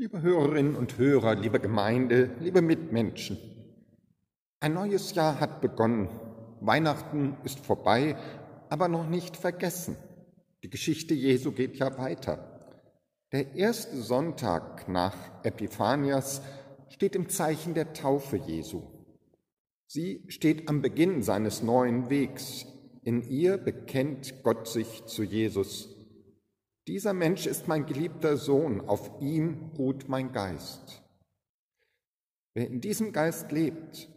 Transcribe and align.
Liebe 0.00 0.22
Hörerinnen 0.22 0.76
und 0.76 0.96
Hörer, 0.96 1.34
liebe 1.34 1.60
Gemeinde, 1.60 2.30
liebe 2.40 2.62
Mitmenschen, 2.62 3.36
ein 4.58 4.72
neues 4.72 5.14
Jahr 5.14 5.38
hat 5.40 5.60
begonnen. 5.60 6.08
Weihnachten 6.62 7.36
ist 7.44 7.58
vorbei, 7.58 8.16
aber 8.70 8.88
noch 8.88 9.06
nicht 9.06 9.36
vergessen. 9.36 9.98
Die 10.62 10.70
Geschichte 10.70 11.12
Jesu 11.12 11.52
geht 11.52 11.76
ja 11.76 11.98
weiter. 11.98 12.80
Der 13.30 13.54
erste 13.54 14.00
Sonntag 14.00 14.88
nach 14.88 15.14
Epiphanias 15.42 16.40
steht 16.88 17.14
im 17.14 17.28
Zeichen 17.28 17.74
der 17.74 17.92
Taufe 17.92 18.38
Jesu. 18.38 18.80
Sie 19.86 20.24
steht 20.28 20.70
am 20.70 20.80
Beginn 20.80 21.22
seines 21.22 21.62
neuen 21.62 22.08
Wegs. 22.08 22.64
In 23.02 23.20
ihr 23.28 23.58
bekennt 23.58 24.42
Gott 24.44 24.66
sich 24.66 25.04
zu 25.04 25.22
Jesus. 25.24 25.99
Dieser 26.86 27.12
Mensch 27.12 27.46
ist 27.46 27.68
mein 27.68 27.86
geliebter 27.86 28.36
Sohn, 28.36 28.80
auf 28.80 29.20
ihm 29.20 29.70
ruht 29.76 30.08
mein 30.08 30.32
Geist. 30.32 31.02
Wer 32.54 32.66
in 32.66 32.80
diesem 32.80 33.12
Geist 33.12 33.52
lebt, 33.52 34.08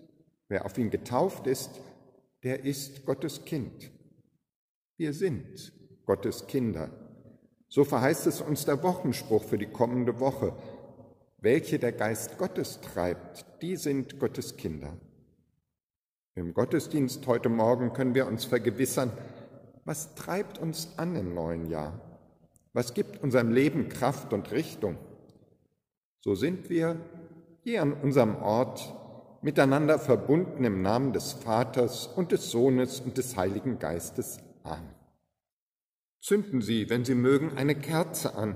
wer 0.48 0.66
auf 0.66 0.78
ihn 0.78 0.90
getauft 0.90 1.46
ist, 1.46 1.82
der 2.44 2.64
ist 2.66 3.06
Gottes 3.06 3.46
Kind. 3.46 3.92
Wir 4.98 5.14
sind 5.14 5.74
Gottes 6.06 6.48
Kinder. 6.48 6.90
So 7.68 7.84
verheißt 7.84 8.28
es 8.28 8.42
uns 8.42 8.66
der 8.66 8.82
Wochenspruch 8.84 9.44
für 9.44 9.58
die 9.58 9.68
kommende 9.68 10.20
Woche. 10.20 10.56
Welche 11.40 11.80
der 11.80 11.92
Geist 11.92 12.38
Gottes 12.38 12.80
treibt, 12.82 13.46
die 13.62 13.76
sind 13.76 14.20
Gottes 14.20 14.56
Kinder. 14.58 14.98
Im 16.36 16.54
Gottesdienst 16.54 17.28
heute 17.28 17.50
Morgen 17.50 17.94
können 17.94 18.16
wir 18.16 18.28
uns 18.28 18.46
vergewissern, 18.46 19.12
was 19.86 20.16
treibt 20.16 20.58
uns 20.58 20.98
an 20.98 21.16
im 21.16 21.34
neuen 21.34 21.68
Jahr? 21.68 22.13
Was 22.74 22.96
gibt 22.96 23.22
unserem 23.22 23.52
Leben 23.52 23.88
Kraft 23.88 24.34
und 24.34 24.52
Richtung? 24.52 24.98
So 26.22 26.34
sind 26.34 26.70
wir 26.70 27.00
hier 27.62 27.82
an 27.82 27.94
unserem 27.94 28.36
Ort 28.36 28.96
miteinander 29.44 30.00
verbunden 30.00 30.64
im 30.64 30.82
Namen 30.82 31.14
des 31.14 31.34
Vaters 31.34 32.08
und 32.08 32.32
des 32.32 32.50
Sohnes 32.50 33.00
und 33.00 33.18
des 33.18 33.38
Heiligen 33.38 33.78
Geistes. 33.78 34.40
Amen. 34.64 34.90
Zünden 36.20 36.62
Sie, 36.62 36.90
wenn 36.90 37.06
Sie 37.06 37.16
mögen, 37.16 37.58
eine 37.58 37.76
Kerze 37.76 38.36
an. 38.36 38.56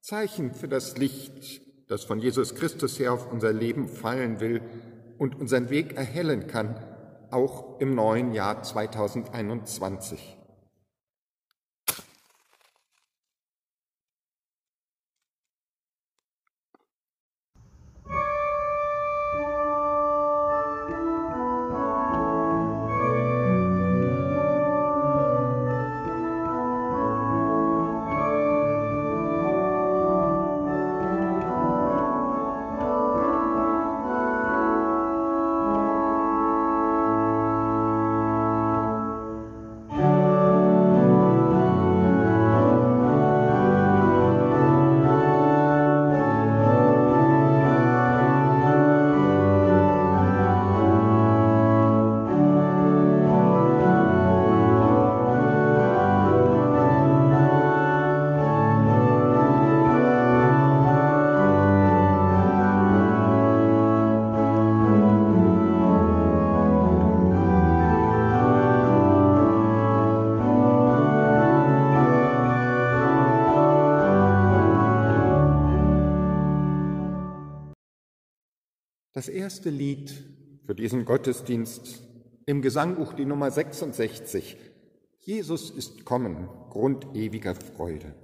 Zeichen 0.00 0.54
für 0.54 0.68
das 0.68 0.96
Licht, 0.96 1.60
das 1.88 2.04
von 2.04 2.20
Jesus 2.20 2.54
Christus 2.54 2.98
her 2.98 3.12
auf 3.12 3.30
unser 3.30 3.52
Leben 3.52 3.88
fallen 3.88 4.40
will 4.40 4.62
und 5.18 5.38
unseren 5.38 5.68
Weg 5.68 5.96
erhellen 5.96 6.46
kann, 6.46 6.76
auch 7.30 7.80
im 7.80 7.94
neuen 7.94 8.32
Jahr 8.32 8.62
2021. 8.62 10.39
Das 79.20 79.28
erste 79.28 79.68
Lied 79.68 80.24
für 80.64 80.74
diesen 80.74 81.04
Gottesdienst 81.04 82.00
im 82.46 82.62
Gesangbuch 82.62 83.12
die 83.12 83.26
Nummer 83.26 83.50
66. 83.50 84.56
Jesus 85.18 85.68
ist 85.68 86.06
kommen, 86.06 86.48
Grund 86.70 87.06
ewiger 87.12 87.54
Freude. 87.54 88.14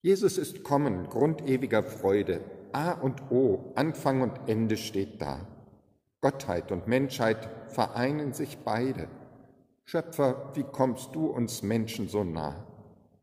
Jesus 0.00 0.38
ist 0.38 0.62
kommen, 0.62 1.08
Grund 1.08 1.48
ewiger 1.48 1.82
Freude. 1.82 2.40
A 2.70 2.92
und 2.92 3.32
O, 3.32 3.72
Anfang 3.74 4.22
und 4.22 4.38
Ende 4.46 4.76
steht 4.76 5.20
da. 5.20 5.44
Gottheit 6.20 6.70
und 6.70 6.86
Menschheit 6.86 7.50
vereinen 7.66 8.34
sich 8.34 8.58
beide. 8.58 9.08
Schöpfer, 9.86 10.52
wie 10.54 10.62
kommst 10.62 11.16
du 11.16 11.26
uns 11.26 11.64
Menschen 11.64 12.06
so 12.06 12.22
nah? 12.22 12.64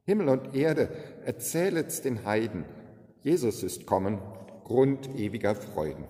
Himmel 0.03 0.27
und 0.27 0.53
Erde, 0.53 0.89
erzählet's 1.23 2.01
den 2.01 2.25
Heiden. 2.25 2.65
Jesus 3.21 3.63
ist 3.63 3.85
kommen, 3.85 4.19
Grund 4.65 5.15
ewiger 5.15 5.55
Freuden. 5.55 6.03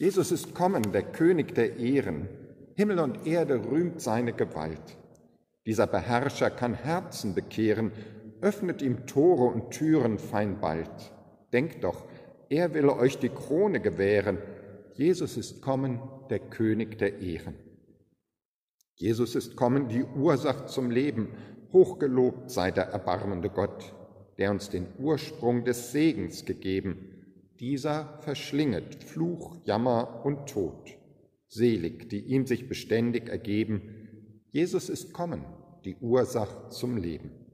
Jesus 0.00 0.30
ist 0.30 0.54
kommen, 0.54 0.92
der 0.92 1.02
König 1.02 1.56
der 1.56 1.76
Ehren. 1.76 2.28
Himmel 2.76 3.00
und 3.00 3.26
Erde 3.26 3.60
rühmt 3.68 4.00
seine 4.00 4.32
Gewalt. 4.32 4.96
Dieser 5.66 5.88
Beherrscher 5.88 6.50
kann 6.50 6.74
Herzen 6.74 7.34
bekehren, 7.34 7.90
öffnet 8.40 8.80
ihm 8.80 9.06
Tore 9.06 9.52
und 9.52 9.72
Türen 9.72 10.20
fein 10.20 10.60
bald. 10.60 11.12
Denkt 11.52 11.82
doch, 11.82 12.04
er 12.48 12.74
will 12.74 12.88
euch 12.88 13.18
die 13.18 13.28
Krone 13.28 13.80
gewähren. 13.80 14.38
Jesus 14.94 15.36
ist 15.36 15.62
kommen, 15.62 16.00
der 16.30 16.38
König 16.38 16.98
der 16.98 17.18
Ehren. 17.18 17.56
Jesus 18.94 19.34
ist 19.34 19.56
kommen, 19.56 19.88
die 19.88 20.04
Ursache 20.04 20.66
zum 20.66 20.92
Leben. 20.92 21.30
Hochgelobt 21.72 22.52
sei 22.52 22.70
der 22.70 22.84
erbarmende 22.84 23.50
Gott, 23.50 23.92
der 24.38 24.52
uns 24.52 24.70
den 24.70 24.86
Ursprung 25.00 25.64
des 25.64 25.90
Segens 25.90 26.44
gegeben 26.44 27.17
dieser 27.60 28.18
verschlinget 28.20 29.02
Fluch, 29.04 29.56
Jammer 29.64 30.24
und 30.24 30.48
Tod. 30.48 30.96
Selig, 31.48 32.08
die 32.10 32.20
ihm 32.20 32.46
sich 32.46 32.68
beständig 32.68 33.28
ergeben. 33.28 34.42
Jesus 34.50 34.88
ist 34.88 35.12
kommen, 35.12 35.44
die 35.84 35.96
Ursache 35.96 36.68
zum 36.70 36.96
Leben. 36.96 37.47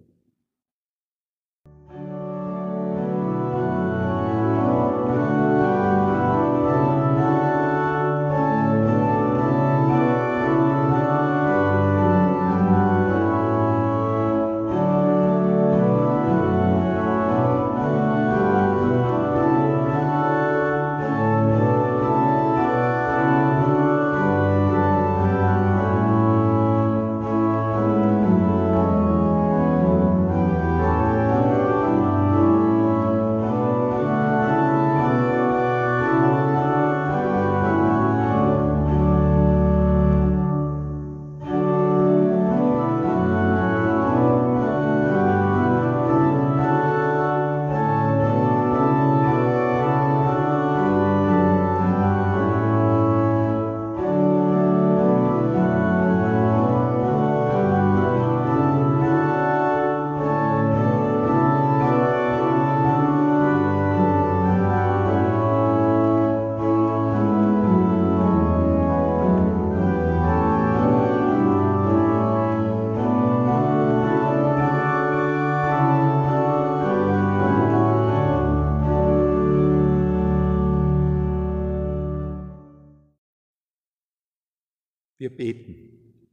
Wir 85.24 85.34
beten. 85.34 86.28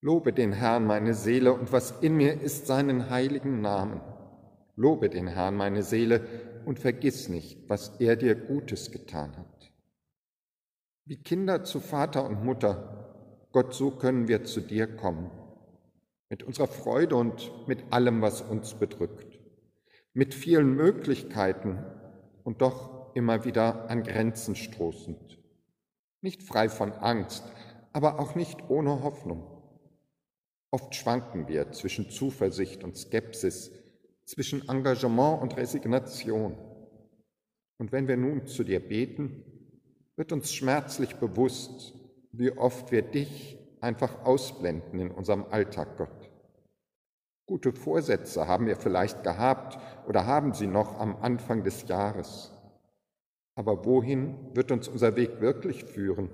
Lobe 0.00 0.32
den 0.32 0.52
Herrn 0.52 0.86
meine 0.86 1.12
Seele 1.12 1.52
und 1.52 1.70
was 1.70 1.90
in 2.00 2.16
mir 2.16 2.40
ist 2.40 2.66
seinen 2.66 3.10
heiligen 3.10 3.60
Namen. 3.60 4.00
Lobe 4.74 5.10
den 5.10 5.26
Herrn 5.26 5.54
meine 5.54 5.82
Seele 5.82 6.26
und 6.64 6.78
vergiss 6.78 7.28
nicht, 7.28 7.68
was 7.68 8.00
er 8.00 8.16
dir 8.16 8.36
Gutes 8.36 8.90
getan 8.90 9.36
hat. 9.36 9.70
Wie 11.04 11.22
Kinder 11.22 11.62
zu 11.64 11.78
Vater 11.78 12.24
und 12.24 12.42
Mutter, 12.42 13.46
Gott, 13.52 13.74
so 13.74 13.90
können 13.90 14.28
wir 14.28 14.44
zu 14.44 14.62
dir 14.62 14.86
kommen, 14.86 15.30
mit 16.30 16.42
unserer 16.42 16.68
Freude 16.68 17.16
und 17.16 17.68
mit 17.68 17.92
allem, 17.92 18.22
was 18.22 18.40
uns 18.40 18.72
bedrückt, 18.72 19.38
mit 20.14 20.32
vielen 20.32 20.74
Möglichkeiten 20.74 21.84
und 22.44 22.62
doch 22.62 23.14
immer 23.14 23.44
wieder 23.44 23.90
an 23.90 24.04
Grenzen 24.04 24.56
stoßend, 24.56 25.38
nicht 26.22 26.42
frei 26.42 26.70
von 26.70 26.90
Angst, 26.92 27.44
aber 27.94 28.18
auch 28.18 28.34
nicht 28.34 28.68
ohne 28.68 29.02
Hoffnung. 29.02 29.46
Oft 30.70 30.94
schwanken 30.94 31.48
wir 31.48 31.70
zwischen 31.72 32.10
Zuversicht 32.10 32.82
und 32.82 32.96
Skepsis, 32.96 33.70
zwischen 34.26 34.68
Engagement 34.68 35.40
und 35.40 35.56
Resignation. 35.56 36.58
Und 37.78 37.92
wenn 37.92 38.08
wir 38.08 38.16
nun 38.16 38.46
zu 38.46 38.64
dir 38.64 38.80
beten, 38.80 39.44
wird 40.16 40.32
uns 40.32 40.52
schmerzlich 40.52 41.16
bewusst, 41.16 41.94
wie 42.32 42.50
oft 42.50 42.90
wir 42.90 43.02
dich 43.02 43.58
einfach 43.80 44.24
ausblenden 44.24 44.98
in 44.98 45.10
unserem 45.12 45.44
Alltag, 45.50 45.96
Gott. 45.96 46.30
Gute 47.46 47.72
Vorsätze 47.72 48.48
haben 48.48 48.66
wir 48.66 48.76
vielleicht 48.76 49.22
gehabt 49.22 49.78
oder 50.08 50.26
haben 50.26 50.52
sie 50.54 50.66
noch 50.66 50.98
am 50.98 51.16
Anfang 51.16 51.62
des 51.62 51.86
Jahres. 51.86 52.50
Aber 53.54 53.84
wohin 53.84 54.34
wird 54.54 54.72
uns 54.72 54.88
unser 54.88 55.14
Weg 55.14 55.40
wirklich 55.40 55.84
führen? 55.84 56.30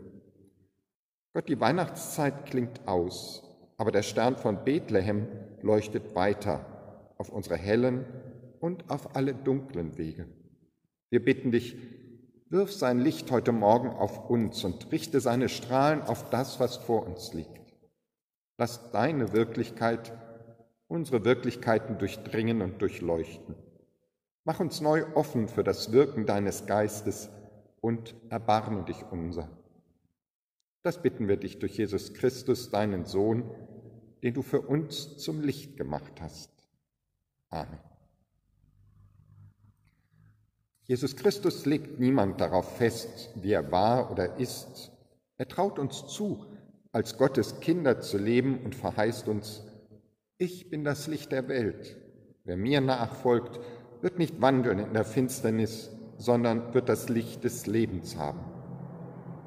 Gott, 1.33 1.49
die 1.49 1.61
Weihnachtszeit 1.61 2.47
klingt 2.47 2.89
aus, 2.89 3.45
aber 3.77 3.93
der 3.93 4.03
Stern 4.03 4.37
von 4.37 4.65
Bethlehem 4.65 5.29
leuchtet 5.63 6.17
weiter 6.17 6.67
auf 7.19 7.31
unsere 7.31 7.57
hellen 7.57 8.05
und 8.59 8.91
auf 8.91 9.15
alle 9.15 9.33
dunklen 9.33 9.97
Wege. 9.97 10.27
Wir 11.09 11.25
bitten 11.25 11.53
dich, 11.53 11.77
wirf 12.49 12.73
sein 12.73 12.99
Licht 12.99 13.31
heute 13.31 13.53
Morgen 13.53 13.91
auf 13.91 14.29
uns 14.29 14.65
und 14.65 14.91
richte 14.91 15.21
seine 15.21 15.49
Strahlen 15.49 16.03
auf 16.03 16.31
das, 16.31 16.59
was 16.59 16.77
vor 16.77 17.07
uns 17.07 17.33
liegt. 17.33 17.61
Lass 18.59 18.91
deine 18.91 19.33
Wirklichkeit 19.33 20.13
unsere 20.89 21.25
Wirklichkeiten 21.25 21.99
durchdringen 21.99 22.61
und 22.61 22.83
durchleuchten. 22.83 23.55
Mach 24.43 24.59
uns 24.59 24.81
neu 24.81 25.05
offen 25.15 25.47
für 25.47 25.63
das 25.63 25.93
Wirken 25.93 26.27
deines 26.27 26.67
Geistes 26.67 27.31
und 27.81 28.17
erbarme 28.29 28.83
dich 28.83 29.05
unser. 29.13 29.49
Das 30.83 31.03
bitten 31.03 31.29
wir 31.29 31.37
dich 31.37 31.59
durch 31.59 31.77
Jesus 31.77 32.15
Christus, 32.15 32.71
deinen 32.71 33.05
Sohn, 33.05 33.45
den 34.23 34.35
du 34.35 34.43
für 34.43 34.63
uns 34.63 35.19
zum 35.19 35.41
Licht 35.43 35.77
gemacht 35.77 36.21
hast. 36.21 36.51
Amen. 37.49 37.79
Jesus 40.85 41.17
Christus 41.17 41.67
legt 41.67 42.01
niemand 42.01 42.41
darauf 42.41 42.77
fest, 42.77 43.31
wie 43.37 43.53
er 43.53 43.71
war 43.71 44.11
oder 44.11 44.37
ist. 44.39 44.91
Er 45.37 45.47
traut 45.47 45.79
uns 45.79 46.07
zu, 46.07 46.47
als 46.93 47.17
Gottes 47.17 47.61
Kinder 47.61 48.01
zu 48.01 48.19
leben 48.19 48.59
und 48.65 48.75
verheißt 48.75 49.29
uns, 49.29 49.65
ich 50.39 50.71
bin 50.71 50.85
das 50.85 51.07
Licht 51.07 51.33
der 51.33 51.49
Welt. 51.49 51.97
Wer 52.45 52.57
mir 52.57 52.81
nachfolgt, 52.81 53.61
wird 54.01 54.19
nicht 54.19 54.41
wandeln 54.41 54.79
in 54.79 54.95
der 54.95 55.05
Finsternis, 55.05 55.91
sondern 56.17 56.75
wird 56.75 56.89
das 56.89 57.09
Licht 57.09 57.45
des 57.45 57.67
Lebens 57.67 58.17
haben. 58.17 58.41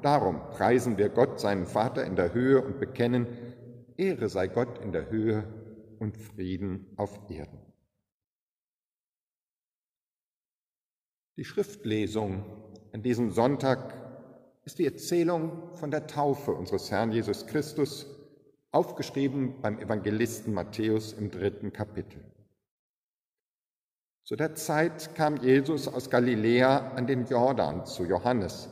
Darum 0.04 0.50
preisen 0.50 0.98
wir 0.98 1.08
Gott, 1.08 1.40
seinen 1.40 1.64
Vater, 1.64 2.04
in 2.04 2.14
der 2.14 2.34
Höhe 2.34 2.60
und 2.60 2.78
bekennen, 2.78 3.26
Ehre 3.96 4.28
sei 4.28 4.48
Gott 4.48 4.76
in 4.84 4.92
der 4.92 5.08
Höhe 5.08 5.96
und 5.98 6.18
Frieden 6.18 6.92
auf 6.96 7.30
Erden. 7.30 7.58
Die 11.38 11.44
Schriftlesung 11.46 12.44
an 12.92 13.02
diesem 13.02 13.30
Sonntag 13.30 13.94
ist 14.66 14.78
die 14.78 14.84
Erzählung 14.84 15.74
von 15.74 15.90
der 15.90 16.06
Taufe 16.06 16.52
unseres 16.52 16.90
Herrn 16.90 17.10
Jesus 17.10 17.46
Christus, 17.46 18.06
aufgeschrieben 18.72 19.62
beim 19.62 19.78
Evangelisten 19.78 20.52
Matthäus 20.52 21.14
im 21.14 21.30
dritten 21.30 21.72
Kapitel. 21.72 22.22
Zu 24.24 24.36
der 24.36 24.54
Zeit 24.54 25.14
kam 25.14 25.38
Jesus 25.38 25.88
aus 25.88 26.10
Galiläa 26.10 26.90
an 26.90 27.06
den 27.06 27.24
Jordan 27.24 27.86
zu 27.86 28.04
Johannes, 28.04 28.68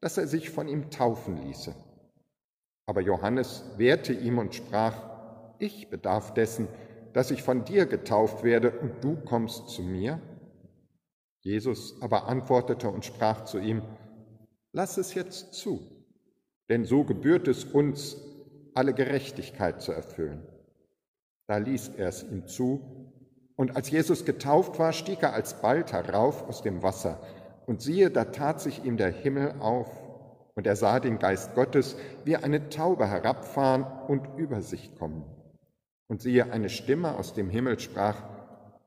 dass 0.00 0.18
er 0.18 0.26
sich 0.26 0.50
von 0.50 0.68
ihm 0.68 0.90
taufen 0.90 1.36
ließe. 1.36 1.74
Aber 2.86 3.00
Johannes 3.00 3.64
wehrte 3.76 4.12
ihm 4.12 4.38
und 4.38 4.54
sprach, 4.54 5.02
ich 5.58 5.90
bedarf 5.90 6.34
dessen, 6.34 6.68
dass 7.12 7.30
ich 7.30 7.42
von 7.42 7.64
dir 7.64 7.86
getauft 7.86 8.44
werde 8.44 8.70
und 8.70 9.02
du 9.02 9.16
kommst 9.16 9.68
zu 9.68 9.82
mir? 9.82 10.20
Jesus 11.40 12.00
aber 12.00 12.28
antwortete 12.28 12.88
und 12.88 13.04
sprach 13.04 13.44
zu 13.44 13.58
ihm, 13.58 13.82
Lass 14.72 14.98
es 14.98 15.14
jetzt 15.14 15.54
zu, 15.54 15.80
denn 16.68 16.84
so 16.84 17.04
gebührt 17.04 17.48
es 17.48 17.64
uns, 17.64 18.16
alle 18.74 18.94
Gerechtigkeit 18.94 19.80
zu 19.80 19.92
erfüllen. 19.92 20.46
Da 21.46 21.56
ließ 21.56 21.92
er 21.96 22.08
es 22.08 22.22
ihm 22.22 22.46
zu, 22.46 23.08
und 23.56 23.74
als 23.74 23.90
Jesus 23.90 24.24
getauft 24.24 24.78
war, 24.78 24.92
stieg 24.92 25.22
er 25.22 25.32
alsbald 25.32 25.92
herauf 25.92 26.48
aus 26.48 26.62
dem 26.62 26.82
Wasser, 26.82 27.20
und 27.68 27.82
siehe, 27.82 28.10
da 28.10 28.24
tat 28.24 28.62
sich 28.62 28.82
ihm 28.84 28.96
der 28.96 29.10
Himmel 29.10 29.56
auf, 29.60 29.90
und 30.54 30.66
er 30.66 30.74
sah 30.74 31.00
den 31.00 31.18
Geist 31.18 31.54
Gottes 31.54 31.96
wie 32.24 32.34
eine 32.34 32.70
Taube 32.70 33.06
herabfahren 33.06 33.84
und 34.08 34.38
über 34.38 34.62
sich 34.62 34.96
kommen. 34.96 35.24
Und 36.08 36.22
siehe, 36.22 36.50
eine 36.50 36.70
Stimme 36.70 37.16
aus 37.16 37.34
dem 37.34 37.50
Himmel 37.50 37.78
sprach, 37.78 38.22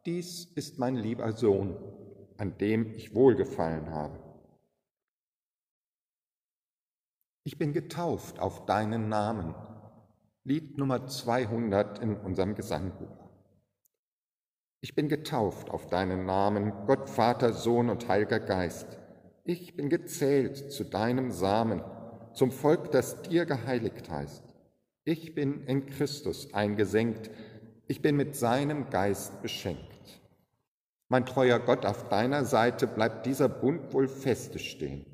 Dies 0.08 0.46
ist 0.56 0.80
mein 0.80 0.96
lieber 0.96 1.32
Sohn, 1.34 1.78
an 2.38 2.58
dem 2.58 2.92
ich 2.96 3.14
wohlgefallen 3.14 3.92
habe. 3.92 4.18
Ich 7.44 7.60
bin 7.60 7.74
getauft 7.74 8.40
auf 8.40 8.66
deinen 8.66 9.10
Namen. 9.10 9.54
Lied 10.44 10.80
Nummer 10.80 11.06
200 11.06 12.00
in 12.00 12.18
unserem 12.18 12.56
Gesangbuch. 12.56 13.21
Ich 14.84 14.96
bin 14.96 15.10
getauft 15.10 15.70
auf 15.70 15.86
deinen 15.86 16.26
Namen, 16.26 16.74
Gott 16.88 17.08
Vater, 17.08 17.54
Sohn 17.54 17.88
und 17.92 18.08
Heiliger 18.08 18.40
Geist. 18.40 18.88
Ich 19.44 19.76
bin 19.76 19.90
gezählt 19.90 20.72
zu 20.72 20.84
deinem 20.84 21.30
Samen, 21.30 21.84
zum 22.34 22.52
Volk, 22.52 22.92
das 22.92 23.22
dir 23.22 23.46
geheiligt 23.46 24.10
heißt. 24.10 24.44
Ich 25.04 25.36
bin 25.36 25.66
in 25.68 25.86
Christus 25.86 26.56
eingesenkt, 26.56 27.30
ich 27.86 28.02
bin 28.02 28.16
mit 28.16 28.36
seinem 28.36 28.90
Geist 28.90 29.44
beschenkt. 29.44 30.20
Mein 31.10 31.28
treuer 31.28 31.60
Gott, 31.60 31.86
auf 31.86 32.10
deiner 32.10 32.44
Seite 32.44 32.88
bleibt 32.88 33.28
dieser 33.28 33.50
Bund 33.50 33.94
wohl 33.94 34.08
feste 34.08 34.58
stehen. 34.58 35.06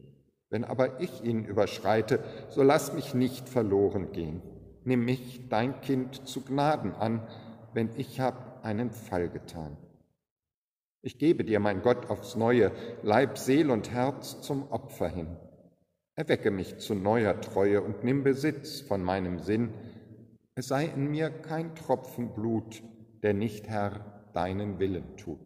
Wenn 0.50 0.64
aber 0.64 1.02
ich 1.02 1.26
ihn 1.26 1.44
überschreite, 1.44 2.24
so 2.48 2.64
lass 2.64 2.94
mich 2.94 3.14
nicht 3.14 3.50
verloren 3.50 4.14
gehen. 4.14 4.42
Nimm 4.86 5.04
mich, 5.04 5.50
dein 5.50 5.82
Kind, 5.82 6.26
zu 6.26 6.40
Gnaden 6.40 6.94
an, 6.94 7.28
wenn 7.74 7.90
ich 7.98 8.22
hab 8.22 8.47
einen 8.68 8.92
Fall 8.92 9.30
getan. 9.30 9.78
Ich 11.02 11.18
gebe 11.18 11.46
dir, 11.46 11.60
mein 11.62 11.82
Gott, 11.82 12.10
aufs 12.10 12.36
neue 12.36 12.74
Leib, 13.02 13.38
Seel 13.38 13.72
und 13.72 13.92
Herz 13.92 14.42
zum 14.42 14.70
Opfer 14.72 15.08
hin. 15.08 15.38
Erwecke 16.16 16.52
mich 16.52 16.78
zu 16.80 16.94
neuer 16.94 17.40
Treue 17.40 17.82
und 17.82 18.04
nimm 18.04 18.24
Besitz 18.24 18.82
von 18.82 19.02
meinem 19.02 19.40
Sinn. 19.40 19.74
Es 20.56 20.68
sei 20.68 20.86
in 20.86 21.10
mir 21.10 21.30
kein 21.30 21.76
Tropfen 21.76 22.34
Blut, 22.34 22.84
der 23.24 23.34
nicht, 23.34 23.70
Herr, 23.70 24.30
deinen 24.34 24.80
Willen 24.80 25.16
tut. 25.16 25.40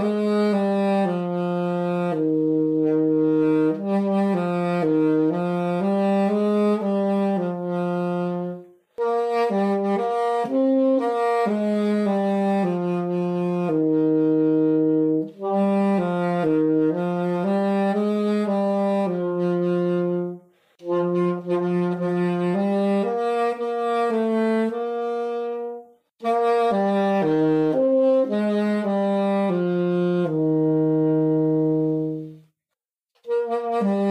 Thank 0.00 0.69
Mm-hmm. 33.80 34.09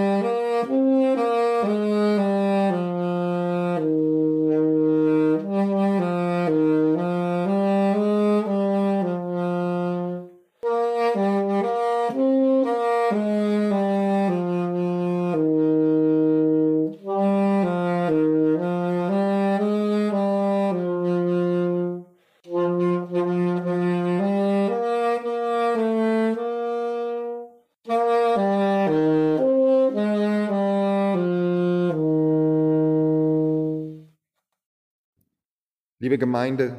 Liebe 36.10 36.18
Gemeinde, 36.18 36.76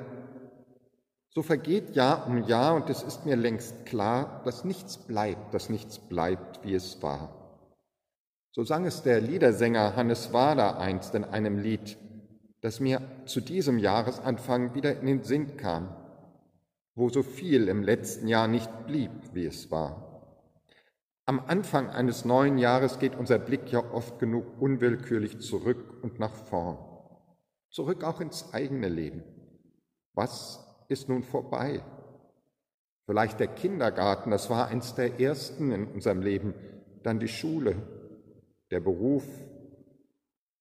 so 1.28 1.42
vergeht 1.42 1.94
Jahr 1.94 2.26
um 2.26 2.42
Jahr 2.48 2.74
und 2.74 2.90
es 2.90 3.04
ist 3.04 3.26
mir 3.26 3.36
längst 3.36 3.86
klar, 3.86 4.42
dass 4.44 4.64
nichts 4.64 4.98
bleibt, 4.98 5.54
dass 5.54 5.70
nichts 5.70 6.00
bleibt, 6.00 6.64
wie 6.64 6.74
es 6.74 7.00
war. 7.00 7.62
So 8.50 8.64
sang 8.64 8.86
es 8.86 9.04
der 9.04 9.20
Liedersänger 9.20 9.94
Hannes 9.94 10.32
Wader 10.32 10.80
einst 10.80 11.14
in 11.14 11.22
einem 11.22 11.58
Lied, 11.58 11.96
das 12.60 12.80
mir 12.80 13.02
zu 13.24 13.40
diesem 13.40 13.78
Jahresanfang 13.78 14.74
wieder 14.74 14.98
in 14.98 15.06
den 15.06 15.22
Sinn 15.22 15.56
kam, 15.56 15.94
wo 16.96 17.08
so 17.08 17.22
viel 17.22 17.68
im 17.68 17.84
letzten 17.84 18.26
Jahr 18.26 18.48
nicht 18.48 18.88
blieb, 18.88 19.12
wie 19.32 19.46
es 19.46 19.70
war. 19.70 20.42
Am 21.24 21.38
Anfang 21.46 21.88
eines 21.88 22.24
neuen 22.24 22.58
Jahres 22.58 22.98
geht 22.98 23.14
unser 23.14 23.38
Blick 23.38 23.70
ja 23.70 23.78
oft 23.92 24.18
genug 24.18 24.60
unwillkürlich 24.60 25.38
zurück 25.38 26.02
und 26.02 26.18
nach 26.18 26.34
vorn. 26.34 26.89
Zurück 27.70 28.04
auch 28.04 28.20
ins 28.20 28.52
eigene 28.52 28.88
Leben. 28.88 29.22
Was 30.14 30.66
ist 30.88 31.08
nun 31.08 31.22
vorbei? 31.22 31.82
Vielleicht 33.06 33.40
der 33.40 33.48
Kindergarten, 33.48 34.30
das 34.30 34.50
war 34.50 34.68
eins 34.68 34.94
der 34.94 35.20
ersten 35.20 35.72
in 35.72 35.86
unserem 35.86 36.20
Leben, 36.22 36.54
dann 37.02 37.18
die 37.18 37.28
Schule, 37.28 37.76
der 38.70 38.80
Beruf, 38.80 39.24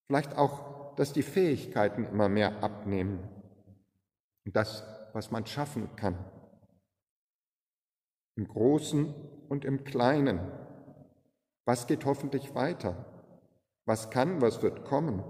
vielleicht 0.08 0.38
auch, 0.38 0.96
dass 0.96 1.13
die 1.13 1.24
Fähigkeiten 1.24 2.06
immer 2.06 2.30
mehr 2.30 2.63
abnehmen 2.63 3.20
und 4.46 4.56
das, 4.56 4.84
was 5.13 5.32
man 5.32 5.46
schaffen 5.46 5.96
kann. 5.96 6.18
Im 8.36 8.48
Großen 8.48 9.13
und 9.50 9.66
im 9.66 9.84
Kleinen. 9.84 10.39
Was 11.66 11.88
geht 11.88 12.06
hoffentlich 12.06 12.56
weiter? 12.56 13.06
Was 13.86 14.10
kann, 14.10 14.42
was 14.42 14.62
wird 14.62 14.86
kommen? 14.86 15.24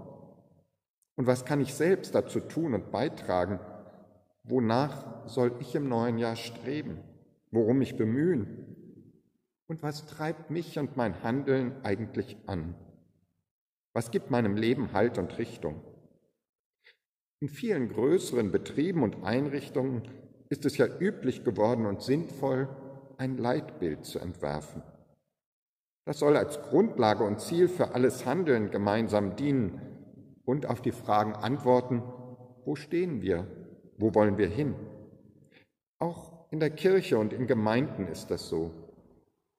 Und 1.16 1.26
was 1.26 1.44
kann 1.44 1.60
ich 1.60 1.74
selbst 1.74 2.14
dazu 2.14 2.40
tun 2.40 2.74
und 2.74 2.90
beitragen? 2.90 3.60
Wonach 4.44 5.26
soll 5.28 5.52
ich 5.60 5.74
im 5.74 5.88
neuen 5.88 6.18
Jahr 6.18 6.36
streben? 6.36 6.98
Worum 7.50 7.78
mich 7.78 7.96
bemühen? 7.96 8.76
Und 9.66 9.82
was 9.82 10.06
treibt 10.06 10.50
mich 10.50 10.78
und 10.78 10.96
mein 10.96 11.22
Handeln 11.22 11.84
eigentlich 11.84 12.36
an? 12.46 12.74
Was 13.92 14.10
gibt 14.10 14.30
meinem 14.30 14.56
Leben 14.56 14.92
Halt 14.92 15.18
und 15.18 15.36
Richtung? 15.38 15.82
In 17.40 17.48
vielen 17.48 17.88
größeren 17.88 18.50
Betrieben 18.50 19.02
und 19.02 19.24
Einrichtungen 19.24 20.08
ist 20.48 20.64
es 20.64 20.76
ja 20.76 20.86
üblich 20.86 21.44
geworden 21.44 21.86
und 21.86 22.02
sinnvoll, 22.02 22.68
ein 23.18 23.36
Leitbild 23.36 24.04
zu 24.04 24.18
entwerfen. 24.18 24.82
Das 26.06 26.18
soll 26.18 26.36
als 26.36 26.60
Grundlage 26.62 27.24
und 27.24 27.40
Ziel 27.40 27.68
für 27.68 27.94
alles 27.94 28.26
Handeln 28.26 28.70
gemeinsam 28.70 29.36
dienen 29.36 29.89
und 30.50 30.66
auf 30.66 30.82
die 30.82 30.90
Fragen 30.90 31.32
antworten, 31.34 32.02
wo 32.64 32.74
stehen 32.74 33.22
wir, 33.22 33.46
wo 33.98 34.16
wollen 34.16 34.36
wir 34.36 34.48
hin? 34.48 34.74
Auch 36.00 36.50
in 36.50 36.58
der 36.58 36.70
Kirche 36.70 37.18
und 37.18 37.32
in 37.32 37.46
Gemeinden 37.46 38.08
ist 38.08 38.32
das 38.32 38.48
so. 38.48 38.72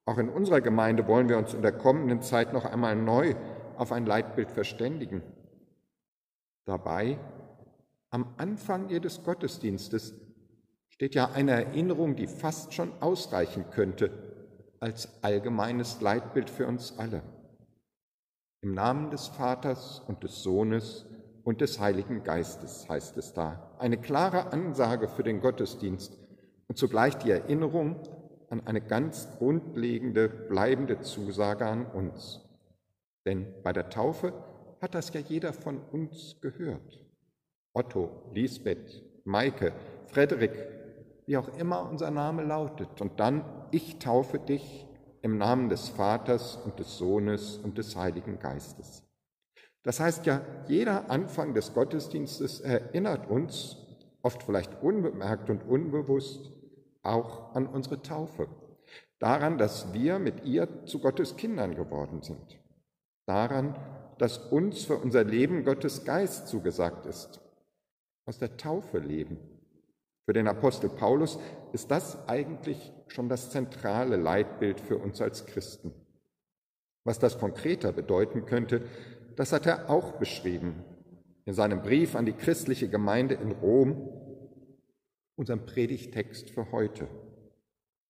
Auch 0.06 0.18
in 0.18 0.28
unserer 0.28 0.60
Gemeinde 0.60 1.08
wollen 1.08 1.30
wir 1.30 1.38
uns 1.38 1.54
in 1.54 1.62
der 1.62 1.72
kommenden 1.72 2.22
Zeit 2.22 2.52
noch 2.52 2.66
einmal 2.66 2.98
neu 2.98 3.36
auf 3.78 3.94
ein 3.94 4.06
Leitbild 4.06 4.52
verständigen. 4.52 5.22
Dabei, 6.66 7.18
am 8.10 8.34
Anfang 8.36 8.90
jedes 8.90 9.24
Gottesdienstes 9.24 10.14
steht 10.90 11.16
ja 11.16 11.32
eine 11.32 11.52
Erinnerung, 11.52 12.18
die 12.18 12.28
fast 12.28 12.74
schon 12.74 12.92
ausreichen 13.02 13.64
könnte 13.72 14.12
als 14.82 15.24
allgemeines 15.24 16.02
Leitbild 16.02 16.50
für 16.50 16.68
uns 16.68 17.00
alle. 17.00 17.24
Im 18.64 18.76
Namen 18.76 19.10
des 19.10 19.28
Vaters 19.28 20.04
und 20.08 20.24
des 20.24 20.44
Sohnes 20.44 21.08
und 21.44 21.62
des 21.62 21.80
Heiligen 21.80 22.24
Geistes 22.24 22.88
heißt 22.88 23.18
es 23.18 23.34
da. 23.34 23.76
Eine 23.80 23.98
klare 23.98 24.54
Ansage 24.54 25.08
für 25.08 25.24
den 25.24 25.42
Gottesdienst 25.42 26.16
und 26.68 26.78
zugleich 26.78 27.18
die 27.18 27.32
Erinnerung 27.32 27.96
an 28.52 28.62
eine 28.68 28.82
ganz 28.82 29.28
grundlegende, 29.40 30.30
bleibende 30.30 31.02
Zusage 31.02 31.66
an 31.66 31.88
uns. 31.88 32.40
Denn 33.26 33.48
bei 33.64 33.74
der 33.74 33.90
Taufe 33.90 34.32
hat 34.80 34.94
das 34.94 35.12
ja 35.12 35.22
jeder 35.22 35.54
von 35.54 35.80
uns 35.92 36.40
gehört. 36.40 37.04
Otto, 37.74 38.30
Lisbeth, 38.32 39.04
Maike, 39.24 39.74
Frederik, 40.06 40.52
wie 41.26 41.38
auch 41.38 41.48
immer 41.58 41.90
unser 41.90 42.12
Name 42.12 42.44
lautet. 42.44 43.02
Und 43.02 43.20
dann, 43.20 43.44
ich 43.72 43.98
taufe 43.98 44.38
dich 44.38 44.86
im 45.22 45.38
Namen 45.38 45.70
des 45.70 45.90
Vaters 45.90 46.58
und 46.58 46.80
des 46.80 46.98
Sohnes 46.98 47.58
und 47.58 47.78
des 47.78 47.96
Heiligen 47.96 48.40
Geistes. 48.40 49.04
Das 49.84 50.00
heißt 50.00 50.26
ja, 50.26 50.42
jeder 50.68 51.10
Anfang 51.10 51.54
des 51.54 51.74
Gottesdienstes 51.74 52.60
erinnert 52.60 53.30
uns, 53.30 53.78
oft 54.22 54.44
vielleicht 54.44 54.82
unbemerkt 54.84 55.50
und 55.50 55.64
unbewusst, 55.68 56.52
auch 57.04 57.56
an 57.56 57.66
unsere 57.66 58.02
Taufe. 58.02 58.48
Daran, 59.20 59.58
dass 59.58 59.94
wir 59.94 60.20
mit 60.20 60.46
ihr 60.46 60.86
zu 60.86 61.00
Gottes 61.00 61.36
Kindern 61.36 61.76
geworden 61.76 62.22
sind. 62.22 62.60
Daran, 63.26 63.76
dass 64.18 64.38
uns 64.38 64.86
für 64.86 64.98
unser 64.98 65.24
Leben 65.24 65.64
Gottes 65.64 66.06
Geist 66.06 66.48
zugesagt 66.48 67.06
ist. 67.06 67.42
Aus 68.26 68.38
der 68.38 68.58
Taufe 68.58 69.00
leben 69.00 69.40
für 70.26 70.34
den 70.34 70.48
Apostel 70.48 70.90
Paulus 70.90 71.40
ist 71.74 71.92
das 71.92 72.28
eigentlich 72.28 72.94
schon 73.08 73.30
das 73.30 73.50
zentrale 73.50 74.18
Leitbild 74.18 74.80
für 74.80 74.98
uns 74.98 75.22
als 75.22 75.46
Christen. 75.46 75.94
Was 77.04 77.20
das 77.20 77.40
konkreter 77.40 77.92
bedeuten 77.92 78.46
könnte, 78.46 78.84
das 79.36 79.52
hat 79.52 79.66
er 79.66 79.90
auch 79.90 80.14
beschrieben 80.14 80.84
in 81.46 81.54
seinem 81.54 81.82
Brief 81.82 82.16
an 82.16 82.26
die 82.26 82.34
christliche 82.34 82.88
Gemeinde 82.88 83.36
in 83.36 83.52
Rom, 83.52 84.10
unserem 85.36 85.66
Predigtext 85.66 86.52
für 86.52 86.72
heute. 86.72 87.08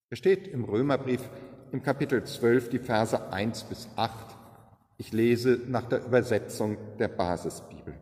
Er 0.09 0.17
steht 0.17 0.47
im 0.47 0.65
Römerbrief 0.65 1.29
im 1.71 1.81
Kapitel 1.81 2.23
12 2.23 2.69
die 2.69 2.79
Verse 2.79 3.31
1 3.31 3.63
bis 3.63 3.87
8. 3.95 4.35
Ich 4.97 5.13
lese 5.13 5.61
nach 5.67 5.85
der 5.85 6.05
Übersetzung 6.05 6.77
der 6.99 7.07
Basisbibel. 7.07 7.93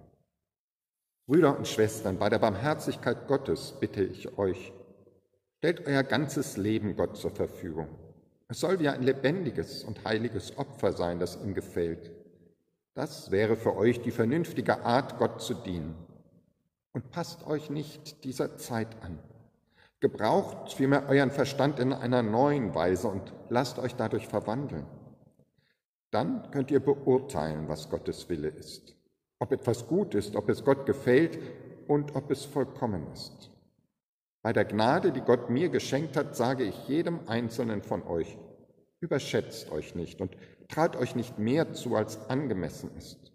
Brüder 1.30 1.56
und 1.56 1.68
Schwestern, 1.68 2.18
bei 2.18 2.28
der 2.28 2.40
Barmherzigkeit 2.40 3.28
Gottes 3.28 3.76
bitte 3.80 4.04
ich 4.04 4.40
euch, 4.40 4.74
stellt 5.60 5.86
euer 5.86 6.02
ganzes 6.02 6.58
Leben 6.58 6.96
Gott 6.96 7.18
zur 7.18 7.30
Verfügung. 7.30 7.88
Es 8.48 8.62
soll 8.62 8.80
wie 8.80 8.90
ein 8.90 9.04
lebendiges 9.04 9.84
und 9.84 10.04
heiliges 10.06 10.58
Opfer 10.58 10.92
sein, 10.92 11.20
das 11.20 11.36
ihm 11.36 11.54
gefällt. 11.54 12.12
Das 12.96 13.30
wäre 13.30 13.58
für 13.58 13.78
euch 13.78 14.02
die 14.02 14.10
vernünftige 14.10 14.84
Art, 14.84 15.20
Gott 15.20 15.40
zu 15.40 15.54
dienen. 15.54 15.94
Und 16.94 17.12
passt 17.12 17.46
euch 17.46 17.70
nicht 17.70 18.24
dieser 18.24 18.58
Zeit 18.58 18.88
an. 19.04 19.20
Gebraucht 20.00 20.74
vielmehr 20.74 21.08
euren 21.10 21.30
Verstand 21.30 21.80
in 21.80 21.94
einer 21.94 22.24
neuen 22.24 22.74
Weise 22.74 23.08
und 23.08 23.36
lasst 23.50 23.78
euch 23.78 23.94
dadurch 23.94 24.28
verwandeln. 24.28 24.88
Dann 26.10 26.50
könnt 26.50 26.72
ihr 26.72 26.80
beurteilen, 26.80 27.68
was 27.68 27.92
Gottes 27.92 28.30
Wille 28.30 28.48
ist 28.48 28.96
ob 29.40 29.52
etwas 29.52 29.88
gut 29.88 30.16
ist, 30.16 30.36
ob 30.36 30.50
es 30.50 30.64
Gott 30.64 30.86
gefällt 30.86 31.40
und 31.88 32.16
ob 32.16 32.30
es 32.30 32.46
vollkommen 32.46 33.08
ist. 33.14 33.50
Bei 34.42 34.54
der 34.54 34.66
Gnade, 34.66 35.12
die 35.12 35.22
Gott 35.22 35.50
mir 35.50 35.70
geschenkt 35.70 36.16
hat, 36.16 36.36
sage 36.36 36.64
ich 36.64 36.88
jedem 36.88 37.28
Einzelnen 37.28 37.82
von 37.82 38.04
euch, 38.04 38.38
überschätzt 39.00 39.72
euch 39.72 39.96
nicht 39.96 40.22
und 40.22 40.36
trat 40.68 40.96
euch 40.96 41.16
nicht 41.16 41.40
mehr 41.40 41.74
zu, 41.74 41.96
als 41.96 42.30
angemessen 42.30 42.92
ist. 42.98 43.34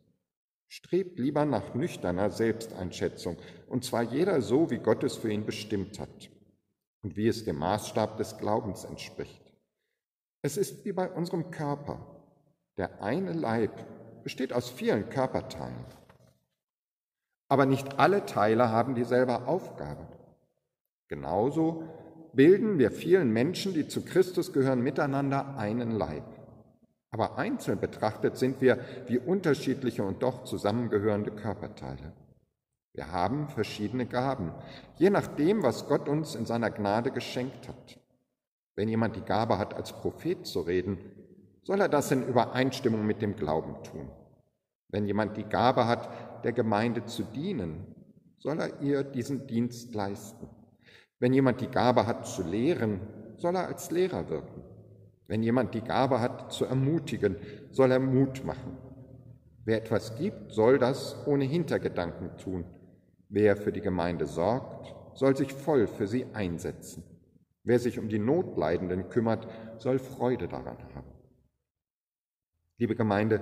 Strebt 0.69 1.19
lieber 1.19 1.45
nach 1.45 1.75
nüchterner 1.75 2.31
Selbsteinschätzung, 2.31 3.37
und 3.69 3.85
zwar 3.85 4.03
jeder 4.03 4.41
so, 4.41 4.71
wie 4.71 4.79
Gott 4.79 5.05
es 5.05 5.17
für 5.17 5.31
ihn 5.31 5.45
bestimmt 5.45 5.99
hat 5.99 6.31
und 7.03 7.17
wie 7.17 7.29
es 7.29 7.45
dem 7.45 7.59
Maßstab 7.59 8.17
des 8.17 8.39
Glaubens 8.39 8.85
entspricht. 8.85 9.53
Es 10.43 10.57
ist 10.57 10.85
wie 10.85 10.93
bei 10.93 11.11
unserem 11.11 11.51
Körper. 11.51 12.05
Der 12.77 13.03
eine 13.03 13.33
Leib 13.33 13.73
besteht 14.25 14.53
aus 14.53 14.69
vielen 14.71 15.09
Körperteilen. 15.11 15.85
Aber 17.49 17.67
nicht 17.67 17.99
alle 17.99 18.27
Teile 18.27 18.71
haben 18.71 18.95
dieselbe 18.95 19.47
Aufgabe. 19.47 20.09
Genauso 21.09 21.85
bilden 22.33 22.79
wir 22.79 22.91
vielen 22.91 23.31
Menschen, 23.33 23.75
die 23.75 23.87
zu 23.87 24.05
Christus 24.05 24.53
gehören, 24.53 24.81
miteinander 24.81 25.57
einen 25.57 25.93
Leib. 25.93 26.25
Aber 27.11 27.39
einzeln 27.39 27.79
betrachtet 27.79 28.37
sind 28.37 28.61
wir 28.61 28.79
wie 29.07 29.19
unterschiedliche 29.19 30.03
und 30.03 30.23
doch 30.23 30.45
zusammengehörende 30.45 31.31
Körperteile. 31.31 32.13
Wir 32.93 33.13
haben 33.13 33.49
verschiedene 33.49 34.07
Gaben, 34.07 34.53
je 34.97 35.11
nachdem, 35.11 35.63
was 35.63 35.87
Gott 35.87 36.09
uns 36.09 36.35
in 36.35 36.47
seiner 36.47 36.71
Gnade 36.71 37.11
geschenkt 37.11 37.69
hat. 37.69 38.01
Wenn 38.75 38.89
jemand 38.89 39.17
die 39.17 39.21
Gabe 39.21 39.59
hat, 39.59 39.75
als 39.75 39.93
Prophet 39.93 40.47
zu 40.47 40.61
reden, 40.61 40.99
soll 41.65 41.81
er 41.81 41.89
das 41.89 42.11
in 42.13 42.27
Übereinstimmung 42.27 43.05
mit 43.07 43.21
dem 43.23 43.37
Glauben 43.37 43.83
tun. 43.83 44.11
Wenn 44.89 45.07
jemand 45.07 45.37
die 45.37 45.45
Gabe 45.45 45.87
hat, 45.87 46.45
der 46.45 46.53
Gemeinde 46.53 47.05
zu 47.07 47.25
dienen, 47.25 47.87
soll 48.39 48.61
er 48.61 48.81
ihr 48.81 49.03
diesen 49.03 49.47
Dienst 49.47 49.95
leisten. 49.95 50.49
Wenn 51.19 51.33
jemand 51.33 51.61
die 51.61 51.69
Gabe 51.69 52.07
hat 52.07 52.27
zu 52.27 52.43
lehren, 52.43 53.01
soll 53.39 53.57
er 53.57 53.67
als 53.67 53.91
Lehrer 53.91 54.29
wirken. 54.29 54.63
Wenn 55.27 55.43
jemand 55.43 55.75
die 55.75 55.81
Gabe 55.81 56.21
hat 56.21 56.53
zu 56.53 56.67
ermutigen, 56.67 57.37
soll 57.71 57.91
er 57.91 57.99
Mut 57.99 58.45
machen. 58.45 58.77
Wer 59.65 59.79
etwas 59.79 60.17
gibt, 60.17 60.53
soll 60.53 60.79
das 60.79 61.17
ohne 61.27 61.45
Hintergedanken 61.45 62.37
tun. 62.37 62.67
Wer 63.31 63.57
für 63.57 63.73
die 63.73 63.81
Gemeinde 63.81 64.27
sorgt, 64.27 64.95
soll 65.15 65.35
sich 65.35 65.53
voll 65.53 65.87
für 65.87 66.07
sie 66.07 66.27
einsetzen. 66.35 67.03
Wer 67.63 67.79
sich 67.79 67.99
um 67.99 68.11
die 68.11 68.19
Notleidenden 68.19 69.09
kümmert, 69.09 69.49
soll 69.79 69.99
Freude 69.99 70.49
daran 70.49 70.77
haben. 70.95 71.14
Liebe 72.77 72.97
Gemeinde, 72.97 73.41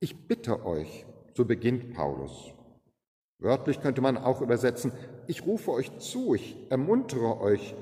ich 0.00 0.26
bitte 0.26 0.64
euch, 0.64 1.04
so 1.34 1.44
beginnt 1.44 1.92
Paulus. 1.92 2.54
Wörtlich 3.38 3.82
könnte 3.82 4.00
man 4.00 4.16
auch 4.16 4.40
übersetzen, 4.40 4.92
ich 5.26 5.44
rufe 5.44 5.70
euch 5.72 5.98
zu, 5.98 6.34
ich 6.34 6.56
ermuntere 6.70 7.38
euch, 7.42 7.74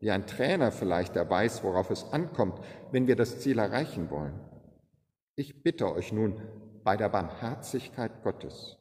wie 0.00 0.10
ein 0.10 0.26
Trainer 0.26 0.72
vielleicht, 0.72 1.14
der 1.14 1.30
weiß, 1.30 1.62
worauf 1.62 1.90
es 1.90 2.12
ankommt, 2.12 2.60
wenn 2.90 3.06
wir 3.06 3.14
das 3.14 3.38
Ziel 3.38 3.60
erreichen 3.60 4.10
wollen. 4.10 4.34
Ich 5.36 5.62
bitte 5.62 5.92
euch 5.92 6.12
nun 6.12 6.42
bei 6.82 6.96
der 6.96 7.08
Barmherzigkeit 7.08 8.24
Gottes. 8.24 8.78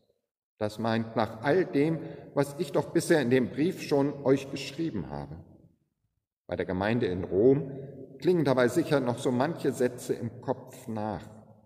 Das 0.57 0.79
meint 0.79 1.15
nach 1.15 1.43
all 1.43 1.65
dem, 1.65 1.99
was 2.33 2.55
ich 2.57 2.71
doch 2.71 2.91
bisher 2.91 3.21
in 3.21 3.29
dem 3.29 3.49
Brief 3.51 3.83
schon 3.83 4.11
euch 4.25 4.49
geschrieben 4.49 5.11
habe. 5.11 5.35
Bei 6.47 6.55
der 6.55 6.65
Gemeinde 6.65 7.05
in 7.05 7.25
Rom 7.25 7.71
klingen 8.19 8.45
dabei 8.45 8.67
sicher 8.67 8.99
noch 8.99 9.17
so 9.17 9.31
manche 9.31 9.71
Sätze 9.71 10.13
im 10.13 10.41
Kopf 10.41 10.87
nach, 10.87 11.21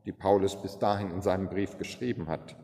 die 0.05 0.11
Paulus 0.11 0.61
bis 0.61 0.79
dahin 0.79 1.11
in 1.11 1.21
seinem 1.21 1.49
Brief 1.49 1.77
geschrieben 1.77 2.27
hat. 2.27 2.55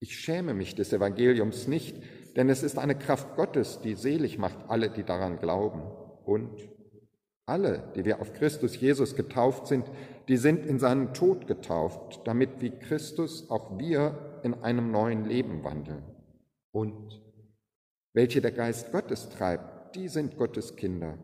Ich 0.00 0.18
schäme 0.18 0.54
mich 0.54 0.74
des 0.74 0.92
Evangeliums 0.92 1.68
nicht, 1.68 1.96
denn 2.36 2.48
es 2.48 2.62
ist 2.62 2.78
eine 2.78 2.96
Kraft 2.96 3.36
Gottes, 3.36 3.80
die 3.80 3.94
selig 3.94 4.38
macht 4.38 4.58
alle, 4.68 4.90
die 4.90 5.04
daran 5.04 5.38
glauben. 5.38 5.82
Und 6.24 6.68
alle, 7.46 7.92
die 7.96 8.04
wir 8.04 8.20
auf 8.20 8.32
Christus 8.32 8.80
Jesus 8.80 9.16
getauft 9.16 9.66
sind, 9.66 9.84
die 10.28 10.36
sind 10.36 10.64
in 10.64 10.78
seinen 10.78 11.12
Tod 11.12 11.46
getauft, 11.46 12.22
damit 12.24 12.60
wie 12.60 12.70
Christus 12.70 13.50
auch 13.50 13.78
wir 13.78 14.40
in 14.42 14.54
einem 14.54 14.90
neuen 14.90 15.24
Leben 15.24 15.64
wandeln. 15.64 16.04
Und 16.72 17.20
welche 18.12 18.40
der 18.40 18.52
Geist 18.52 18.92
Gottes 18.92 19.28
treibt, 19.28 19.96
die 19.96 20.08
sind 20.08 20.36
Gottes 20.36 20.76
Kinder. 20.76 21.18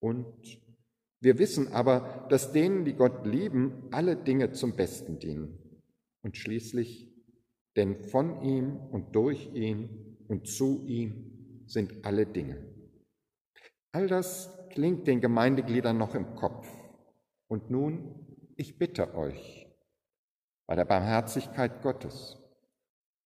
Und 0.00 0.60
wir 1.24 1.38
wissen 1.38 1.72
aber, 1.72 2.26
dass 2.28 2.52
denen, 2.52 2.84
die 2.84 2.92
Gott 2.92 3.26
lieben, 3.26 3.88
alle 3.90 4.14
Dinge 4.14 4.52
zum 4.52 4.76
Besten 4.76 5.18
dienen. 5.18 5.58
Und 6.22 6.36
schließlich, 6.36 7.10
denn 7.76 8.04
von 8.04 8.42
ihm 8.42 8.76
und 8.76 9.16
durch 9.16 9.52
ihn 9.54 10.18
und 10.28 10.46
zu 10.46 10.84
ihm 10.86 11.64
sind 11.66 12.04
alle 12.04 12.26
Dinge. 12.26 12.62
All 13.92 14.06
das 14.06 14.50
klingt 14.70 15.06
den 15.06 15.20
Gemeindegliedern 15.20 15.96
noch 15.96 16.14
im 16.14 16.34
Kopf. 16.34 16.68
Und 17.48 17.70
nun, 17.70 18.26
ich 18.56 18.78
bitte 18.78 19.14
euch, 19.14 19.66
bei 20.66 20.76
der 20.76 20.84
Barmherzigkeit 20.84 21.82
Gottes. 21.82 22.43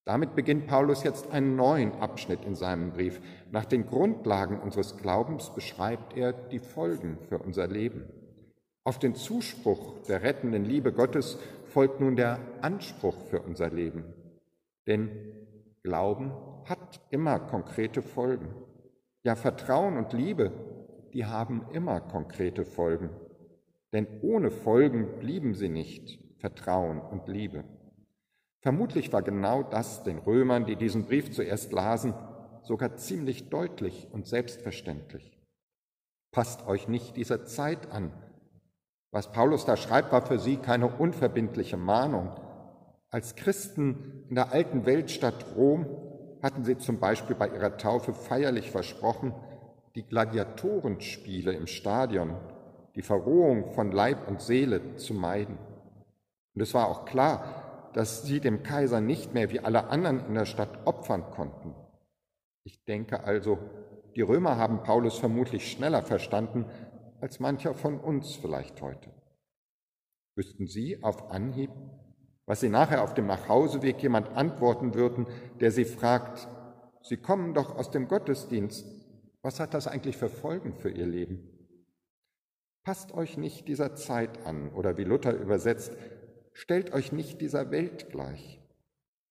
Damit 0.09 0.35
beginnt 0.35 0.68
Paulus 0.68 1.03
jetzt 1.03 1.33
einen 1.33 1.55
neuen 1.55 1.92
Abschnitt 2.01 2.42
in 2.47 2.55
seinem 2.55 2.92
Brief. 2.92 3.21
Nach 3.51 3.66
den 3.66 3.85
Grundlagen 3.85 4.59
unseres 4.59 4.97
Glaubens 4.97 5.53
beschreibt 5.55 6.16
er 6.16 6.33
die 6.33 6.61
Folgen 6.61 7.18
für 7.29 7.37
unser 7.37 7.66
Leben. 7.66 8.05
Auf 8.85 8.99
den 8.99 9.14
Zuspruch 9.14 10.01
der 10.09 10.23
rettenden 10.23 10.64
Liebe 10.64 10.94
Gottes 10.94 11.38
folgt 11.66 12.01
nun 12.01 12.16
der 12.16 12.38
Anspruch 12.62 13.21
für 13.29 13.42
unser 13.42 13.68
Leben. 13.68 14.03
Denn 14.87 15.11
Glauben 15.83 16.33
hat 16.64 17.03
immer 17.11 17.38
konkrete 17.38 18.01
Folgen. 18.01 18.49
Ja, 19.25 19.37
Vertrauen 19.37 19.99
und 19.99 20.14
Liebe, 20.14 20.53
die 21.12 21.27
haben 21.27 21.66
immer 21.75 22.01
konkrete 22.01 22.64
Folgen. 22.64 23.11
Denn 23.92 24.07
ohne 24.23 24.51
Folgen 24.51 25.18
blieben 25.18 25.53
sie 25.53 25.68
nicht, 25.68 26.18
Vertrauen 26.38 26.99
und 26.99 27.29
Liebe. 27.29 27.64
Vermutlich 28.61 29.12
war 29.12 29.23
genau 29.23 29.62
das 29.62 30.03
den 30.03 30.18
Römern, 30.18 30.66
die 30.66 30.77
diesen 30.77 31.07
Brief 31.07 31.31
zuerst 31.31 31.73
lasen, 31.73 32.14
sogar 32.62 32.97
ziemlich 32.97 33.49
deutlich 33.51 34.09
und 34.12 34.27
selbstverständlich. 34.27 35.38
Passt 36.33 36.66
euch 36.66 36.88
nicht 36.88 37.16
dieser 37.16 37.47
Zeit 37.47 37.90
an. 37.92 38.12
Was 39.11 39.33
Paulus 39.33 39.64
da 39.64 39.77
schreibt, 39.77 40.12
war 40.12 40.27
für 40.27 40.38
sie 40.38 40.57
keine 40.57 40.87
unverbindliche 40.87 41.77
Mahnung. 41.77 42.31
Als 43.11 43.37
Christen 43.37 44.25
in 44.29 44.35
der 44.35 44.53
alten 44.53 44.85
Weltstadt 44.85 45.57
Rom 45.57 45.87
hatten 46.42 46.64
sie 46.64 46.77
zum 46.77 47.01
Beispiel 47.01 47.35
bei 47.35 47.49
ihrer 47.49 47.79
Taufe 47.79 48.12
feierlich 48.12 48.71
versprochen, 48.71 49.35
die 49.94 50.03
Gladiatorenspiele 50.03 51.53
im 51.53 51.66
Stadion, 51.66 52.37
die 52.94 53.03
Verrohung 53.03 53.73
von 53.73 53.92
Leib 53.92 54.29
und 54.29 54.42
Seele 54.42 54.97
zu 54.97 55.14
meiden. 55.14 55.57
Und 56.55 56.61
es 56.62 56.75
war 56.75 56.88
auch 56.88 57.07
klar, 57.07 57.58
dass 57.98 58.22
sie 58.22 58.38
dem 58.38 58.62
Kaiser 58.62 59.00
nicht 59.00 59.34
mehr 59.34 59.50
wie 59.50 59.58
alle 59.58 59.88
anderen 59.88 60.24
in 60.26 60.34
der 60.34 60.44
Stadt 60.44 60.87
opfern 60.87 61.32
konnten. 61.32 61.74
Ich 62.62 62.84
denke 62.84 63.24
also, 63.24 63.58
die 64.14 64.20
Römer 64.20 64.56
haben 64.56 64.84
Paulus 64.84 65.18
vermutlich 65.18 65.68
schneller 65.68 66.02
verstanden 66.02 66.66
als 67.20 67.40
mancher 67.40 67.74
von 67.74 67.98
uns 67.98 68.37
vielleicht 68.37 68.80
heute. 68.82 69.11
Wüssten 70.37 70.68
Sie 70.68 71.02
auf 71.02 71.32
Anhieb, 71.32 71.72
was 72.46 72.61
Sie 72.61 72.68
nachher 72.68 73.02
auf 73.02 73.14
dem 73.14 73.26
Nachhauseweg 73.26 74.00
jemand 74.00 74.28
antworten 74.28 74.94
würden, 74.94 75.26
der 75.58 75.72
Sie 75.72 75.84
fragt, 75.84 76.46
Sie 77.02 77.16
kommen 77.16 77.52
doch 77.52 77.74
aus 77.74 77.90
dem 77.90 78.06
Gottesdienst, 78.06 78.87
was 79.42 79.58
hat 79.58 79.74
das 79.74 79.88
eigentlich 79.88 80.16
für 80.16 80.28
Folgen 80.28 80.72
für 80.72 80.90
Ihr 80.90 81.06
Leben? 81.06 81.50
Passt 82.84 83.12
euch 83.12 83.37
nicht 83.37 83.66
dieser 83.66 83.96
Zeit 83.96 84.46
an 84.46 84.70
oder 84.70 84.96
wie 84.98 85.04
Luther 85.04 85.34
übersetzt, 85.34 85.96
stellt 86.59 86.92
euch 86.92 87.12
nicht 87.12 87.40
dieser 87.40 87.71
Welt 87.71 88.11
gleich. 88.11 88.61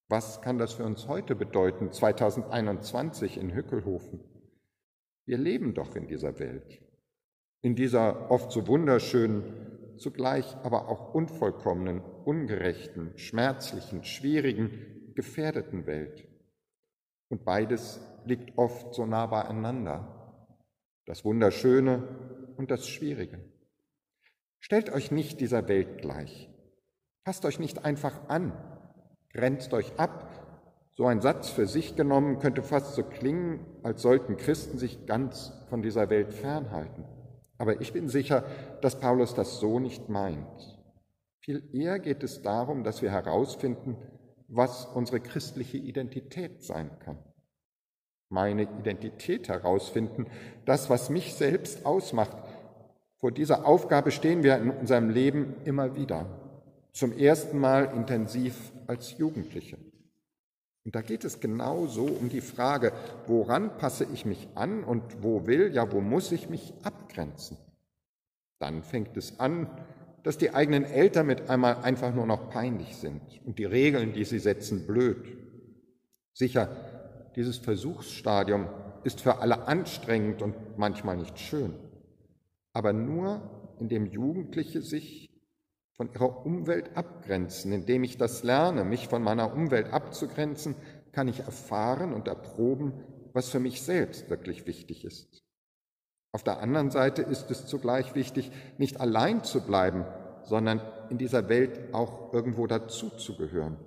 Was 0.08 0.42
kann 0.42 0.58
das 0.58 0.74
für 0.74 0.86
uns 0.86 1.10
heute 1.10 1.36
bedeuten, 1.36 1.92
2021 1.92 3.38
in 3.38 3.54
Hückelhofen? 3.54 4.22
Wir 5.26 5.38
leben 5.38 5.74
doch 5.74 5.98
in 5.98 6.08
dieser 6.08 6.40
Welt, 6.40 6.82
in 7.62 7.76
dieser 7.76 8.32
oft 8.32 8.54
so 8.54 8.66
wunderschönen, 8.68 9.98
zugleich 9.98 10.56
aber 10.64 10.88
auch 10.88 11.14
unvollkommenen, 11.14 12.00
ungerechten, 12.00 13.18
schmerzlichen, 13.18 14.06
schwierigen, 14.06 15.12
gefährdeten 15.14 15.86
Welt. 15.86 16.26
Und 17.28 17.44
beides 17.44 18.00
liegt 18.24 18.58
oft 18.58 18.96
so 18.96 19.06
nah 19.06 19.26
beieinander, 19.26 20.56
das 21.06 21.26
Wunderschöne 21.26 22.54
und 22.56 22.72
das 22.72 22.88
Schwierige. 22.88 23.40
Stellt 24.60 24.90
euch 24.94 25.12
nicht 25.12 25.42
dieser 25.42 25.68
Welt 25.68 25.98
gleich. 26.02 26.50
Passt 27.28 27.44
euch 27.44 27.60
nicht 27.60 27.84
einfach 27.84 28.30
an, 28.30 28.54
grenzt 29.34 29.74
euch 29.74 30.00
ab. 30.00 30.32
So 30.96 31.08
ein 31.08 31.20
Satz 31.20 31.50
für 31.50 31.68
sich 31.68 31.98
genommen 31.98 32.40
könnte 32.40 32.64
fast 32.64 32.96
so 32.96 33.04
klingen, 33.04 33.66
als 33.84 34.02
sollten 34.02 34.38
Christen 34.38 34.78
sich 34.78 35.06
ganz 35.08 35.52
von 35.68 35.82
dieser 35.82 36.10
Welt 36.10 36.32
fernhalten. 36.32 37.04
Aber 37.58 37.82
ich 37.82 37.92
bin 37.92 38.08
sicher, 38.08 38.46
dass 38.80 39.02
Paulus 39.02 39.34
das 39.34 39.60
so 39.60 39.78
nicht 39.78 40.08
meint. 40.08 40.80
Viel 41.42 41.70
eher 41.74 42.00
geht 42.00 42.24
es 42.24 42.44
darum, 42.44 42.86
dass 42.86 43.02
wir 43.02 43.12
herausfinden, 43.12 43.98
was 44.48 44.86
unsere 44.86 45.20
christliche 45.20 45.76
Identität 45.76 46.64
sein 46.64 46.98
kann. 47.00 47.18
Meine 48.30 48.62
Identität 48.80 49.50
herausfinden, 49.50 50.28
das, 50.64 50.90
was 50.90 51.10
mich 51.10 51.34
selbst 51.34 51.86
ausmacht. 51.86 52.38
Vor 53.18 53.34
dieser 53.34 53.66
Aufgabe 53.66 54.12
stehen 54.12 54.44
wir 54.44 54.56
in 54.60 54.70
unserem 54.72 55.10
Leben 55.10 55.56
immer 55.66 55.98
wieder. 55.98 56.47
Zum 56.98 57.16
ersten 57.16 57.60
Mal 57.60 57.94
intensiv 57.96 58.72
als 58.88 59.20
Jugendliche. 59.20 59.78
Und 60.84 60.96
da 60.96 61.04
geht 61.04 61.26
es 61.26 61.40
genauso 61.40 62.06
um 62.06 62.28
die 62.28 62.42
Frage, 62.42 62.92
woran 63.28 63.78
passe 63.78 64.08
ich 64.12 64.26
mich 64.26 64.48
an 64.56 64.84
und 64.84 65.22
wo 65.22 65.46
will, 65.46 65.72
ja, 65.76 65.92
wo 65.92 66.02
muss 66.02 66.32
ich 66.32 66.50
mich 66.50 66.74
abgrenzen? 66.82 67.56
Dann 68.58 68.82
fängt 68.82 69.16
es 69.16 69.40
an, 69.40 69.70
dass 70.24 70.40
die 70.40 70.56
eigenen 70.56 70.86
Eltern 70.86 71.28
mit 71.28 71.52
einmal 71.52 71.84
einfach 71.84 72.16
nur 72.16 72.26
noch 72.26 72.50
peinlich 72.50 72.96
sind 72.96 73.22
und 73.46 73.60
die 73.60 73.66
Regeln, 73.66 74.14
die 74.14 74.26
sie 74.26 74.40
setzen, 74.40 74.88
blöd. 74.88 75.24
Sicher, 76.34 76.68
dieses 77.36 77.58
Versuchsstadium 77.58 78.70
ist 79.04 79.22
für 79.22 79.38
alle 79.38 79.68
anstrengend 79.68 80.42
und 80.42 80.56
manchmal 80.80 81.18
nicht 81.18 81.38
schön, 81.38 81.76
aber 82.74 82.92
nur 82.92 83.76
indem 83.78 84.08
Jugendliche 84.08 84.82
sich 84.82 85.28
von 85.98 86.14
ihrer 86.14 86.46
Umwelt 86.46 86.96
abgrenzen. 86.96 87.72
Indem 87.74 88.04
ich 88.04 88.18
das 88.18 88.44
lerne, 88.44 88.84
mich 88.84 89.08
von 89.08 89.24
meiner 89.24 89.54
Umwelt 89.54 89.92
abzugrenzen, 89.92 90.76
kann 91.12 91.28
ich 91.28 91.40
erfahren 91.40 92.14
und 92.14 92.28
erproben, 92.28 92.94
was 93.34 93.50
für 93.50 93.60
mich 93.60 93.82
selbst 93.82 94.30
wirklich 94.30 94.68
wichtig 94.68 95.04
ist. 95.04 95.44
Auf 96.32 96.44
der 96.44 96.60
anderen 96.60 96.92
Seite 96.92 97.24
ist 97.24 97.50
es 97.50 97.66
zugleich 97.66 98.14
wichtig, 98.14 98.52
nicht 98.78 99.02
allein 99.02 99.44
zu 99.44 99.62
bleiben, 99.62 100.06
sondern 100.44 100.82
in 101.10 101.18
dieser 101.18 101.50
Welt 101.50 101.94
auch 101.94 102.32
irgendwo 102.32 102.68
dazuzugehören. 102.68 103.78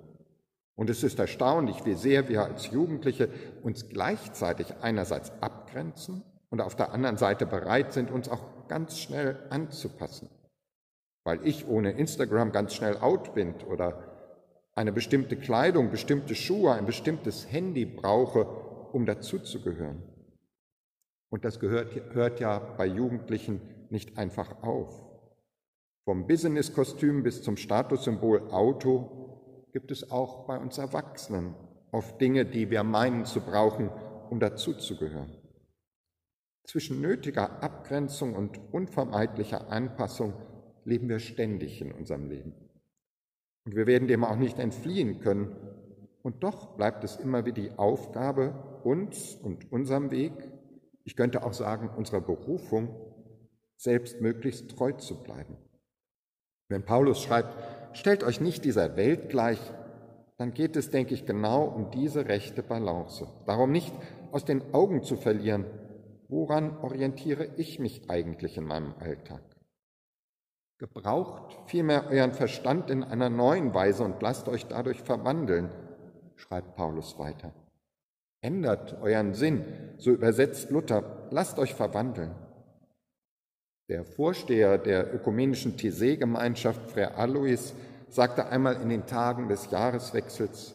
Und 0.75 0.89
es 0.89 1.03
ist 1.03 1.19
erstaunlich, 1.19 1.85
wie 1.85 1.93
sehr 1.93 2.27
wir 2.27 2.43
als 2.43 2.71
Jugendliche 2.71 3.29
uns 3.61 3.87
gleichzeitig 3.89 4.73
einerseits 4.81 5.31
abgrenzen 5.41 6.23
und 6.49 6.59
auf 6.59 6.75
der 6.75 6.91
anderen 6.91 7.17
Seite 7.17 7.45
bereit 7.45 7.93
sind, 7.93 8.11
uns 8.11 8.27
auch 8.27 8.67
ganz 8.67 8.97
schnell 8.97 9.37
anzupassen 9.49 10.29
weil 11.23 11.45
ich 11.47 11.67
ohne 11.67 11.91
Instagram 11.91 12.51
ganz 12.51 12.73
schnell 12.73 12.97
out 12.97 13.33
bin 13.33 13.55
oder 13.69 14.11
eine 14.73 14.91
bestimmte 14.91 15.35
Kleidung, 15.35 15.91
bestimmte 15.91 16.35
Schuhe, 16.35 16.73
ein 16.73 16.85
bestimmtes 16.85 17.51
Handy 17.51 17.85
brauche, 17.85 18.45
um 18.93 19.05
dazuzugehören. 19.05 20.01
Und 21.29 21.45
das 21.45 21.59
gehört, 21.59 21.93
hört 22.13 22.39
ja 22.39 22.59
bei 22.59 22.85
Jugendlichen 22.85 23.61
nicht 23.89 24.17
einfach 24.17 24.63
auf. 24.63 25.01
Vom 26.05 26.27
Business-Kostüm 26.27 27.23
bis 27.23 27.43
zum 27.43 27.57
Statussymbol 27.57 28.49
Auto 28.51 29.67
gibt 29.71 29.91
es 29.91 30.11
auch 30.11 30.45
bei 30.47 30.57
uns 30.57 30.77
Erwachsenen 30.77 31.55
oft 31.91 32.19
Dinge, 32.19 32.45
die 32.45 32.69
wir 32.69 32.83
meinen 32.83 33.25
zu 33.25 33.41
brauchen, 33.41 33.89
um 34.29 34.39
dazuzugehören. 34.39 35.35
Zwischen 36.63 37.01
nötiger 37.01 37.61
Abgrenzung 37.63 38.35
und 38.35 38.59
unvermeidlicher 38.73 39.69
Anpassung 39.69 40.33
leben 40.85 41.09
wir 41.09 41.19
ständig 41.19 41.81
in 41.81 41.91
unserem 41.91 42.29
Leben. 42.29 42.53
Und 43.65 43.75
wir 43.75 43.87
werden 43.87 44.07
dem 44.07 44.23
auch 44.23 44.37
nicht 44.37 44.59
entfliehen 44.59 45.19
können. 45.19 45.55
Und 46.23 46.43
doch 46.43 46.75
bleibt 46.75 47.03
es 47.03 47.17
immer 47.17 47.45
wieder 47.45 47.61
die 47.61 47.77
Aufgabe, 47.77 48.81
uns 48.83 49.35
und 49.35 49.71
unserem 49.71 50.11
Weg, 50.11 50.33
ich 51.03 51.15
könnte 51.15 51.43
auch 51.43 51.53
sagen, 51.53 51.89
unserer 51.89 52.21
Berufung, 52.21 52.95
selbst 53.77 54.21
möglichst 54.21 54.69
treu 54.71 54.91
zu 54.93 55.23
bleiben. 55.23 55.57
Wenn 56.69 56.83
Paulus 56.83 57.21
schreibt, 57.21 57.97
stellt 57.97 58.23
euch 58.23 58.39
nicht 58.39 58.63
dieser 58.63 58.95
Welt 58.95 59.29
gleich, 59.29 59.59
dann 60.37 60.53
geht 60.53 60.75
es, 60.75 60.89
denke 60.89 61.13
ich, 61.13 61.25
genau 61.25 61.65
um 61.65 61.91
diese 61.91 62.27
rechte 62.27 62.63
Balance. 62.63 63.27
Darum 63.45 63.71
nicht 63.71 63.93
aus 64.31 64.45
den 64.45 64.73
Augen 64.73 65.03
zu 65.03 65.15
verlieren, 65.15 65.65
woran 66.29 66.77
orientiere 66.77 67.49
ich 67.57 67.79
mich 67.79 68.09
eigentlich 68.09 68.57
in 68.57 68.65
meinem 68.65 68.93
Alltag? 68.99 69.41
Gebraucht 70.81 71.59
vielmehr 71.67 72.07
euren 72.09 72.31
Verstand 72.31 72.89
in 72.89 73.03
einer 73.03 73.29
neuen 73.29 73.71
Weise 73.75 74.03
und 74.03 74.19
lasst 74.23 74.47
euch 74.49 74.65
dadurch 74.65 74.99
verwandeln, 74.99 75.69
schreibt 76.35 76.75
Paulus 76.75 77.19
weiter. 77.19 77.53
Ändert 78.41 78.99
euren 78.99 79.35
Sinn, 79.35 79.63
so 79.99 80.09
übersetzt 80.09 80.71
Luther, 80.71 81.27
lasst 81.29 81.59
euch 81.59 81.75
verwandeln. 81.75 82.31
Der 83.89 84.05
Vorsteher 84.05 84.79
der 84.79 85.13
ökumenischen 85.13 85.77
Thésée-Gemeinschaft, 85.77 86.89
Frère 86.89 87.13
Alois, 87.13 87.75
sagte 88.09 88.47
einmal 88.47 88.81
in 88.81 88.89
den 88.89 89.05
Tagen 89.05 89.49
des 89.49 89.69
Jahreswechsels, 89.69 90.73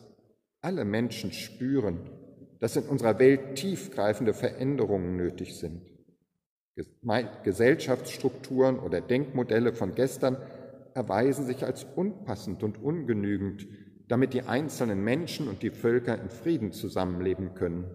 alle 0.60 0.84
Menschen 0.84 1.32
spüren, 1.32 1.98
dass 2.60 2.76
in 2.76 2.84
unserer 2.84 3.18
Welt 3.18 3.56
tiefgreifende 3.56 4.34
Veränderungen 4.34 5.16
nötig 5.16 5.58
sind. 5.58 5.82
Gesellschaftsstrukturen 7.42 8.78
oder 8.78 9.00
Denkmodelle 9.00 9.72
von 9.72 9.94
gestern 9.94 10.36
erweisen 10.94 11.46
sich 11.46 11.64
als 11.64 11.84
unpassend 11.84 12.62
und 12.62 12.82
ungenügend, 12.82 13.66
damit 14.08 14.34
die 14.34 14.42
einzelnen 14.42 15.02
Menschen 15.02 15.48
und 15.48 15.62
die 15.62 15.70
Völker 15.70 16.20
in 16.20 16.30
Frieden 16.30 16.72
zusammenleben 16.72 17.54
können. 17.54 17.90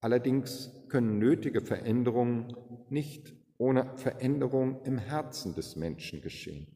Allerdings 0.00 0.70
können 0.88 1.18
nötige 1.18 1.60
Veränderungen 1.60 2.56
nicht 2.88 3.34
ohne 3.58 3.96
Veränderung 3.96 4.82
im 4.84 4.98
Herzen 4.98 5.54
des 5.54 5.76
Menschen 5.76 6.22
geschehen. 6.22 6.66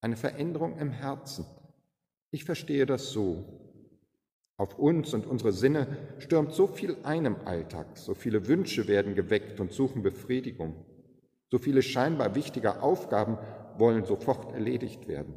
Eine 0.00 0.16
Veränderung 0.16 0.76
im 0.78 0.90
Herzen. 0.90 1.46
Ich 2.30 2.44
verstehe 2.44 2.84
das 2.84 3.10
so. 3.10 3.63
Auf 4.56 4.78
uns 4.78 5.12
und 5.14 5.26
unsere 5.26 5.52
Sinne 5.52 5.86
stürmt 6.18 6.52
so 6.52 6.68
viel 6.68 6.96
ein 7.02 7.24
im 7.24 7.36
Alltag, 7.44 7.98
so 7.98 8.14
viele 8.14 8.46
Wünsche 8.46 8.86
werden 8.86 9.14
geweckt 9.14 9.58
und 9.58 9.72
suchen 9.72 10.02
Befriedigung, 10.02 10.84
so 11.50 11.58
viele 11.58 11.82
scheinbar 11.82 12.36
wichtige 12.36 12.80
Aufgaben 12.80 13.38
wollen 13.78 14.04
sofort 14.04 14.52
erledigt 14.52 15.08
werden. 15.08 15.34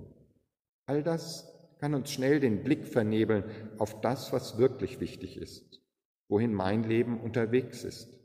All 0.86 1.01
das 1.01 1.51
kann 1.80 1.95
uns 1.95 2.12
schnell 2.12 2.39
den 2.39 2.63
Blick 2.63 2.86
vernebeln 2.86 3.43
auf 3.80 4.01
das, 4.01 4.32
was 4.34 4.60
wirklich 4.60 4.99
wichtig 4.99 5.38
ist, 5.38 5.82
wohin 6.30 6.53
mein 6.53 6.84
Leben 6.84 7.19
unterwegs 7.19 7.84
ist. 7.84 8.19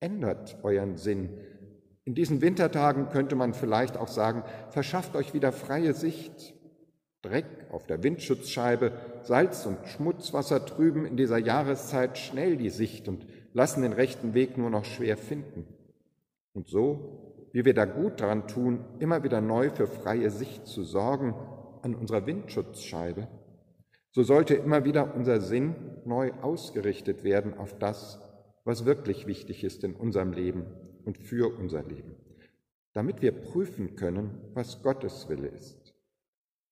Ändert 0.00 0.58
euren 0.62 0.96
Sinn. 0.96 1.40
In 2.04 2.14
diesen 2.14 2.40
Wintertagen 2.40 3.08
könnte 3.08 3.34
man 3.34 3.52
vielleicht 3.52 3.96
auch 3.96 4.08
sagen, 4.08 4.44
verschafft 4.70 5.16
euch 5.16 5.34
wieder 5.34 5.50
freie 5.52 5.92
Sicht, 5.92 6.54
Dreck 7.22 7.66
auf 7.70 7.86
der 7.86 8.02
Windschutzscheibe, 8.02 8.92
Salz 9.28 9.66
und 9.66 9.86
Schmutzwasser 9.86 10.64
trüben 10.64 11.04
in 11.04 11.18
dieser 11.18 11.36
Jahreszeit 11.36 12.16
schnell 12.16 12.56
die 12.56 12.70
Sicht 12.70 13.08
und 13.08 13.26
lassen 13.52 13.82
den 13.82 13.92
rechten 13.92 14.32
Weg 14.32 14.56
nur 14.56 14.70
noch 14.70 14.86
schwer 14.86 15.18
finden. 15.18 15.66
Und 16.54 16.66
so, 16.66 17.50
wie 17.52 17.66
wir 17.66 17.74
da 17.74 17.84
gut 17.84 18.22
daran 18.22 18.48
tun, 18.48 18.86
immer 19.00 19.22
wieder 19.24 19.42
neu 19.42 19.68
für 19.68 19.86
freie 19.86 20.30
Sicht 20.30 20.66
zu 20.66 20.82
sorgen 20.82 21.34
an 21.82 21.94
unserer 21.94 22.24
Windschutzscheibe, 22.24 23.28
so 24.12 24.22
sollte 24.22 24.54
immer 24.54 24.86
wieder 24.86 25.14
unser 25.14 25.42
Sinn 25.42 25.74
neu 26.06 26.32
ausgerichtet 26.40 27.22
werden 27.22 27.52
auf 27.52 27.78
das, 27.78 28.22
was 28.64 28.86
wirklich 28.86 29.26
wichtig 29.26 29.62
ist 29.62 29.84
in 29.84 29.94
unserem 29.94 30.32
Leben 30.32 30.64
und 31.04 31.18
für 31.18 31.54
unser 31.54 31.82
Leben, 31.82 32.16
damit 32.94 33.20
wir 33.20 33.32
prüfen 33.32 33.94
können, 33.94 34.40
was 34.54 34.82
Gottes 34.82 35.28
Wille 35.28 35.48
ist 35.48 35.77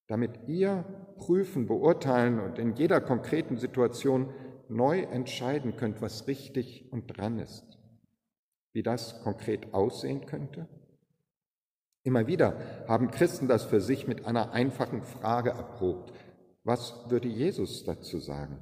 damit 0.06 0.48
ihr 0.48 0.84
prüfen, 1.16 1.66
beurteilen 1.66 2.40
und 2.40 2.58
in 2.58 2.74
jeder 2.74 3.00
konkreten 3.00 3.56
Situation 3.56 4.30
neu 4.68 5.00
entscheiden 5.00 5.76
könnt, 5.76 6.00
was 6.00 6.26
richtig 6.26 6.90
und 6.92 7.16
dran 7.16 7.38
ist. 7.38 7.78
Wie 8.72 8.82
das 8.82 9.22
konkret 9.22 9.72
aussehen 9.74 10.26
könnte? 10.26 10.68
Immer 12.02 12.26
wieder 12.26 12.56
haben 12.86 13.10
Christen 13.10 13.48
das 13.48 13.64
für 13.64 13.80
sich 13.80 14.06
mit 14.06 14.26
einer 14.26 14.52
einfachen 14.52 15.02
Frage 15.02 15.50
erprobt. 15.50 16.12
Was 16.62 17.10
würde 17.10 17.28
Jesus 17.28 17.84
dazu 17.84 18.18
sagen? 18.18 18.58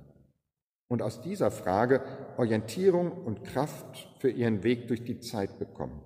Und 0.88 1.02
aus 1.02 1.20
dieser 1.20 1.50
Frage 1.50 2.02
Orientierung 2.36 3.10
und 3.12 3.44
Kraft 3.44 4.08
für 4.18 4.30
ihren 4.30 4.62
Weg 4.62 4.88
durch 4.88 5.04
die 5.04 5.20
Zeit 5.20 5.58
bekommen. 5.58 6.02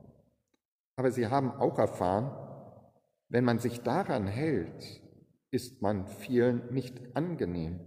Aber 0.97 1.11
sie 1.13 1.29
haben 1.29 1.53
auch 1.53 1.79
erfahren, 1.79 2.33
wenn 3.29 3.45
man 3.45 3.59
sich 3.59 3.83
daran 3.83 4.27
hält, 4.27 5.03
ist 5.51 5.83
man 5.83 6.07
vielen 6.07 6.73
nicht 6.73 6.95
angenehm. 7.15 7.81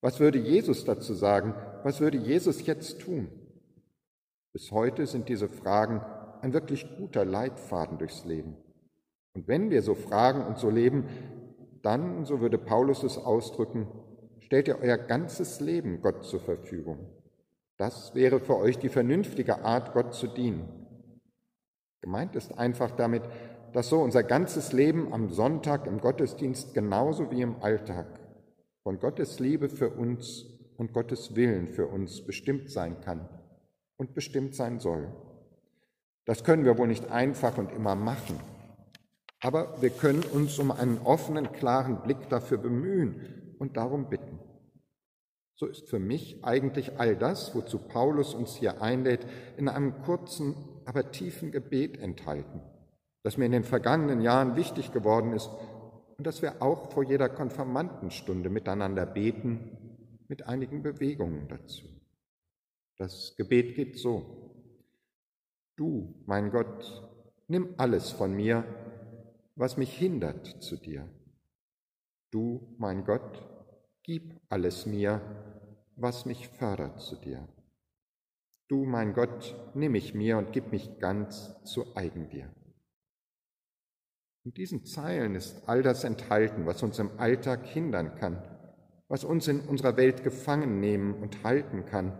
Was 0.00 0.18
würde 0.18 0.38
Jesus 0.38 0.84
dazu 0.84 1.14
sagen? 1.14 1.54
Was 1.84 2.00
würde 2.00 2.18
Jesus 2.18 2.66
jetzt 2.66 3.00
tun? 3.00 3.28
Bis 4.52 4.70
heute 4.72 5.06
sind 5.06 5.28
diese 5.28 5.48
Fragen 5.48 6.00
ein 6.42 6.52
wirklich 6.52 6.86
guter 6.96 7.24
Leitfaden 7.24 7.98
durchs 7.98 8.24
Leben. 8.24 8.56
Und 9.34 9.48
wenn 9.48 9.70
wir 9.70 9.82
so 9.82 9.94
fragen 9.94 10.44
und 10.44 10.58
so 10.58 10.68
leben, 10.68 11.08
dann, 11.82 12.24
so 12.24 12.40
würde 12.40 12.58
Paulus 12.58 13.02
es 13.02 13.16
ausdrücken, 13.16 13.86
stellt 14.40 14.68
ihr 14.68 14.78
euer 14.80 14.98
ganzes 14.98 15.60
Leben 15.60 16.02
Gott 16.02 16.24
zur 16.24 16.40
Verfügung. 16.40 16.98
Das 17.78 18.14
wäre 18.14 18.40
für 18.40 18.56
euch 18.56 18.78
die 18.78 18.90
vernünftige 18.90 19.64
Art, 19.64 19.94
Gott 19.94 20.14
zu 20.14 20.26
dienen. 20.26 20.68
Gemeint 22.02 22.36
ist 22.36 22.58
einfach 22.58 22.90
damit, 22.90 23.22
dass 23.72 23.88
so 23.88 24.00
unser 24.00 24.22
ganzes 24.22 24.72
Leben 24.72 25.12
am 25.12 25.30
Sonntag 25.30 25.86
im 25.86 26.00
Gottesdienst 26.00 26.74
genauso 26.74 27.30
wie 27.30 27.40
im 27.40 27.62
Alltag 27.62 28.06
von 28.82 28.98
Gottes 28.98 29.38
Liebe 29.38 29.68
für 29.68 29.90
uns 29.90 30.44
und 30.76 30.92
Gottes 30.92 31.34
Willen 31.36 31.68
für 31.68 31.86
uns 31.86 32.24
bestimmt 32.24 32.70
sein 32.70 33.00
kann 33.00 33.28
und 33.96 34.14
bestimmt 34.14 34.54
sein 34.54 34.78
soll. 34.78 35.08
Das 36.26 36.44
können 36.44 36.64
wir 36.64 36.76
wohl 36.76 36.88
nicht 36.88 37.10
einfach 37.10 37.56
und 37.56 37.72
immer 37.72 37.94
machen, 37.94 38.38
aber 39.40 39.80
wir 39.80 39.90
können 39.90 40.22
uns 40.22 40.58
um 40.58 40.70
einen 40.70 40.98
offenen, 40.98 41.52
klaren 41.52 42.02
Blick 42.02 42.28
dafür 42.28 42.58
bemühen 42.58 43.54
und 43.58 43.76
darum 43.76 44.08
bitten. 44.08 44.38
So 45.54 45.66
ist 45.66 45.88
für 45.88 45.98
mich 45.98 46.44
eigentlich 46.44 46.98
all 46.98 47.16
das, 47.16 47.54
wozu 47.54 47.78
Paulus 47.78 48.34
uns 48.34 48.56
hier 48.56 48.82
einlädt, 48.82 49.26
in 49.56 49.68
einem 49.68 50.02
kurzen, 50.02 50.54
aber 50.84 51.10
tiefen 51.12 51.52
Gebet 51.52 51.98
enthalten 51.98 52.60
das 53.22 53.36
mir 53.36 53.46
in 53.46 53.52
den 53.52 53.64
vergangenen 53.64 54.20
Jahren 54.20 54.56
wichtig 54.56 54.92
geworden 54.92 55.32
ist 55.32 55.50
und 56.18 56.26
dass 56.26 56.42
wir 56.42 56.60
auch 56.62 56.90
vor 56.92 57.04
jeder 57.04 57.28
Konfirmandenstunde 57.28 58.50
miteinander 58.50 59.06
beten, 59.06 59.78
mit 60.28 60.46
einigen 60.46 60.82
Bewegungen 60.82 61.48
dazu. 61.48 61.86
Das 62.96 63.34
Gebet 63.36 63.74
geht 63.74 63.98
so. 63.98 64.54
Du, 65.76 66.22
mein 66.26 66.50
Gott, 66.50 67.02
nimm 67.48 67.74
alles 67.76 68.10
von 68.10 68.34
mir, 68.34 68.64
was 69.56 69.76
mich 69.76 69.96
hindert 69.96 70.46
zu 70.62 70.76
dir. 70.76 71.08
Du, 72.30 72.74
mein 72.78 73.04
Gott, 73.04 73.42
gib 74.02 74.40
alles 74.48 74.86
mir, 74.86 75.20
was 75.96 76.24
mich 76.24 76.48
fördert 76.48 77.00
zu 77.00 77.16
dir. 77.16 77.46
Du, 78.68 78.84
mein 78.84 79.12
Gott, 79.12 79.54
nimm 79.74 79.92
mich 79.92 80.14
mir 80.14 80.38
und 80.38 80.52
gib 80.52 80.72
mich 80.72 80.98
ganz 80.98 81.62
zu 81.64 81.94
eigen 81.94 82.30
dir. 82.30 82.50
In 84.44 84.52
diesen 84.54 84.84
Zeilen 84.84 85.36
ist 85.36 85.68
all 85.68 85.82
das 85.82 86.02
enthalten, 86.02 86.66
was 86.66 86.82
uns 86.82 86.98
im 86.98 87.10
Alltag 87.18 87.64
hindern 87.64 88.16
kann, 88.16 88.42
was 89.06 89.22
uns 89.22 89.46
in 89.46 89.60
unserer 89.60 89.96
Welt 89.96 90.24
gefangen 90.24 90.80
nehmen 90.80 91.14
und 91.14 91.44
halten 91.44 91.86
kann, 91.86 92.12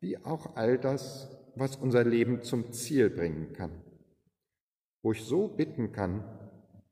wie 0.00 0.22
auch 0.22 0.56
all 0.56 0.76
das, 0.76 1.30
was 1.54 1.76
unser 1.76 2.04
Leben 2.04 2.42
zum 2.42 2.72
Ziel 2.72 3.08
bringen 3.08 3.54
kann. 3.54 3.70
Wo 5.02 5.12
ich 5.12 5.24
so 5.24 5.48
bitten 5.48 5.92
kann, 5.92 6.24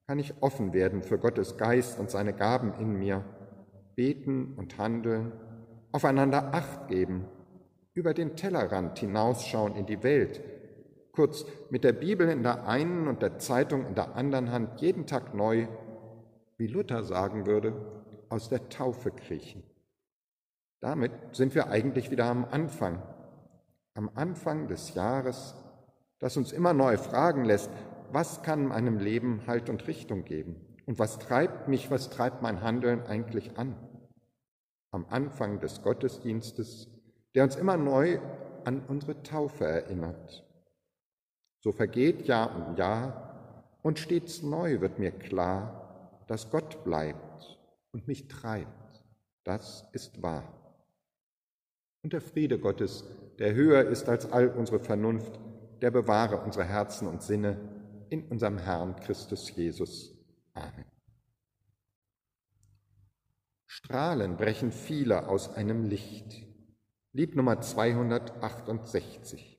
kann 0.06 0.18
ich 0.18 0.42
offen 0.42 0.72
werden 0.72 1.02
für 1.02 1.18
Gottes 1.18 1.58
Geist 1.58 1.98
und 2.00 2.10
seine 2.10 2.32
Gaben 2.32 2.72
in 2.80 2.94
mir, 2.94 3.22
beten 3.96 4.54
und 4.56 4.78
handeln, 4.78 5.32
aufeinander 5.92 6.54
acht 6.54 6.88
geben, 6.88 7.26
über 7.92 8.14
den 8.14 8.34
Tellerrand 8.34 8.98
hinausschauen 8.98 9.76
in 9.76 9.84
die 9.84 10.02
Welt, 10.02 10.40
kurz 11.14 11.46
mit 11.70 11.84
der 11.84 11.92
Bibel 11.92 12.28
in 12.28 12.42
der 12.42 12.66
einen 12.66 13.08
und 13.08 13.22
der 13.22 13.38
Zeitung 13.38 13.86
in 13.86 13.94
der 13.94 14.16
anderen 14.16 14.50
Hand 14.50 14.80
jeden 14.80 15.06
Tag 15.06 15.34
neu, 15.34 15.68
wie 16.56 16.66
Luther 16.66 17.04
sagen 17.04 17.46
würde, 17.46 17.72
aus 18.28 18.48
der 18.48 18.68
Taufe 18.68 19.10
kriechen. 19.10 19.62
Damit 20.80 21.12
sind 21.32 21.54
wir 21.54 21.68
eigentlich 21.68 22.10
wieder 22.10 22.26
am 22.26 22.44
Anfang, 22.44 23.02
am 23.94 24.10
Anfang 24.14 24.68
des 24.68 24.94
Jahres, 24.94 25.54
das 26.18 26.36
uns 26.36 26.52
immer 26.52 26.74
neu 26.74 26.96
fragen 26.98 27.44
lässt, 27.44 27.70
was 28.12 28.42
kann 28.42 28.66
meinem 28.66 28.98
Leben 28.98 29.42
Halt 29.46 29.70
und 29.70 29.86
Richtung 29.86 30.24
geben? 30.24 30.56
Und 30.86 30.98
was 30.98 31.18
treibt 31.18 31.68
mich, 31.68 31.90
was 31.90 32.10
treibt 32.10 32.42
mein 32.42 32.60
Handeln 32.60 33.02
eigentlich 33.06 33.56
an? 33.56 33.74
Am 34.90 35.06
Anfang 35.08 35.58
des 35.60 35.82
Gottesdienstes, 35.82 36.88
der 37.34 37.44
uns 37.44 37.56
immer 37.56 37.76
neu 37.76 38.20
an 38.64 38.82
unsere 38.86 39.22
Taufe 39.22 39.64
erinnert. 39.64 40.43
So 41.64 41.72
vergeht 41.72 42.26
Jahr 42.26 42.54
um 42.54 42.76
Jahr 42.76 43.64
und 43.80 43.98
stets 43.98 44.42
neu 44.42 44.82
wird 44.82 44.98
mir 44.98 45.12
klar, 45.12 46.20
dass 46.26 46.50
Gott 46.50 46.84
bleibt 46.84 47.58
und 47.90 48.06
mich 48.06 48.28
treibt. 48.28 49.02
Das 49.44 49.88
ist 49.94 50.20
wahr. 50.20 50.44
Und 52.02 52.12
der 52.12 52.20
Friede 52.20 52.58
Gottes, 52.58 53.04
der 53.38 53.54
höher 53.54 53.88
ist 53.88 54.10
als 54.10 54.30
all 54.30 54.48
unsere 54.48 54.78
Vernunft, 54.78 55.40
der 55.80 55.90
bewahre 55.90 56.36
unsere 56.42 56.66
Herzen 56.66 57.08
und 57.08 57.22
Sinne 57.22 57.58
in 58.10 58.28
unserem 58.28 58.58
Herrn 58.58 58.96
Christus 58.96 59.50
Jesus. 59.56 60.14
Amen. 60.52 60.84
Strahlen 63.64 64.36
brechen 64.36 64.70
viele 64.70 65.28
aus 65.28 65.54
einem 65.54 65.84
Licht. 65.84 66.46
Lied 67.12 67.34
Nummer 67.36 67.62
268. 67.62 69.53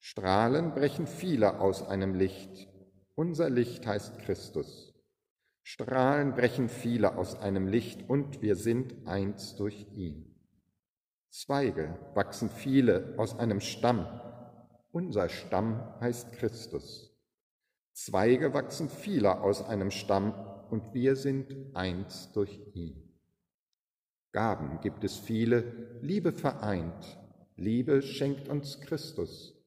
Strahlen 0.00 0.72
brechen 0.74 1.06
viele 1.06 1.60
aus 1.60 1.82
einem 1.82 2.14
Licht. 2.14 2.68
Unser 3.14 3.50
Licht 3.50 3.86
heißt 3.86 4.18
Christus. 4.20 4.94
Strahlen 5.62 6.34
brechen 6.34 6.68
viele 6.68 7.16
aus 7.16 7.38
einem 7.38 7.66
Licht 7.66 8.08
und 8.08 8.40
wir 8.40 8.56
sind 8.56 9.06
eins 9.06 9.56
durch 9.56 9.86
ihn. 9.92 10.34
Zweige 11.30 11.98
wachsen 12.14 12.48
viele 12.48 13.14
aus 13.18 13.38
einem 13.38 13.60
Stamm. 13.60 14.06
Unser 14.92 15.28
Stamm 15.28 15.82
heißt 16.00 16.32
Christus. 16.32 17.14
Zweige 17.92 18.54
wachsen 18.54 18.88
viele 18.88 19.40
aus 19.40 19.62
einem 19.62 19.90
Stamm 19.90 20.32
und 20.70 20.94
wir 20.94 21.16
sind 21.16 21.54
eins 21.74 22.32
durch 22.32 22.60
ihn. 22.74 23.18
Gaben 24.32 24.80
gibt 24.80 25.04
es 25.04 25.16
viele, 25.16 25.98
Liebe 26.00 26.32
vereint, 26.32 27.18
Liebe 27.56 28.02
schenkt 28.02 28.48
uns 28.48 28.80
Christus. 28.80 29.57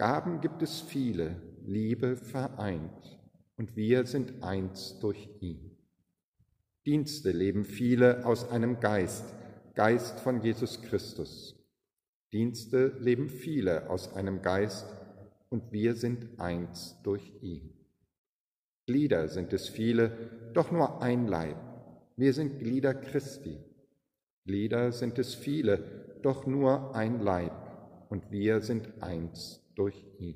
Gaben 0.00 0.40
gibt 0.40 0.62
es 0.62 0.80
viele, 0.80 1.36
Liebe 1.62 2.16
vereint, 2.16 3.20
und 3.58 3.76
wir 3.76 4.06
sind 4.06 4.42
eins 4.42 4.98
durch 4.98 5.28
ihn. 5.40 5.76
Dienste 6.86 7.32
leben 7.32 7.66
viele 7.66 8.24
aus 8.24 8.48
einem 8.48 8.80
Geist, 8.80 9.34
Geist 9.74 10.20
von 10.20 10.40
Jesus 10.40 10.80
Christus. 10.80 11.54
Dienste 12.32 12.96
leben 12.98 13.28
viele 13.28 13.90
aus 13.90 14.14
einem 14.14 14.40
Geist, 14.40 14.86
und 15.50 15.70
wir 15.70 15.94
sind 15.94 16.40
eins 16.40 16.96
durch 17.02 17.34
ihn. 17.42 17.74
Glieder 18.86 19.28
sind 19.28 19.52
es 19.52 19.68
viele, 19.68 20.50
doch 20.54 20.70
nur 20.72 21.02
ein 21.02 21.26
Leib. 21.26 21.58
Wir 22.16 22.32
sind 22.32 22.58
Glieder 22.58 22.94
Christi. 22.94 23.58
Glieder 24.46 24.92
sind 24.92 25.18
es 25.18 25.34
viele, 25.34 26.16
doch 26.22 26.46
nur 26.46 26.96
ein 26.96 27.20
Leib, 27.20 28.08
und 28.08 28.30
wir 28.30 28.62
sind 28.62 29.02
eins 29.02 29.59
durch 29.74 30.04
ihn. 30.18 30.34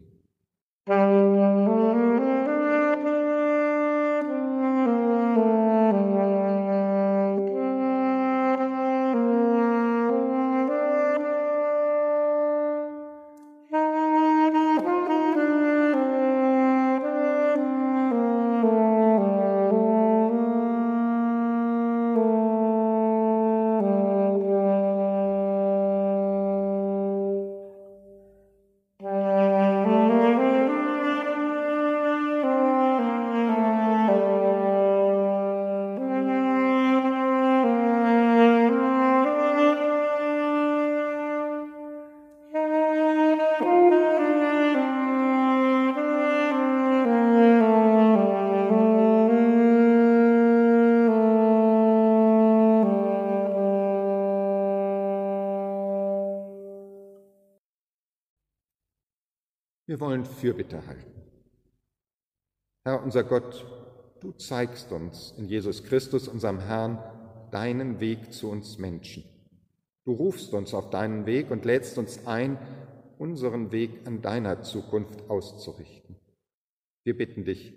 Wir 59.95 60.01
wollen 60.01 60.25
Fürbitte 60.25 60.85
halten. 60.89 61.23
Herr 62.83 63.05
unser 63.05 63.23
Gott, 63.23 63.65
du 64.19 64.33
zeigst 64.33 64.91
uns 64.91 65.33
in 65.39 65.47
Jesus 65.47 65.85
Christus, 65.85 66.27
unserem 66.27 66.59
Herrn, 66.59 66.99
deinen 67.53 68.01
Weg 68.01 68.33
zu 68.33 68.51
uns 68.51 68.79
Menschen. 68.79 69.23
Du 70.05 70.15
rufst 70.15 70.53
uns 70.53 70.75
auf 70.75 70.91
deinen 70.91 71.27
Weg 71.27 71.53
und 71.53 71.65
lädst 71.65 71.97
uns 71.97 72.27
ein, 72.27 72.59
unseren 73.19 73.71
Weg 73.71 74.05
an 74.05 74.21
deiner 74.21 74.63
Zukunft 74.63 75.31
auszurichten. 75.31 76.17
Wir 77.05 77.17
bitten 77.17 77.45
dich, 77.45 77.73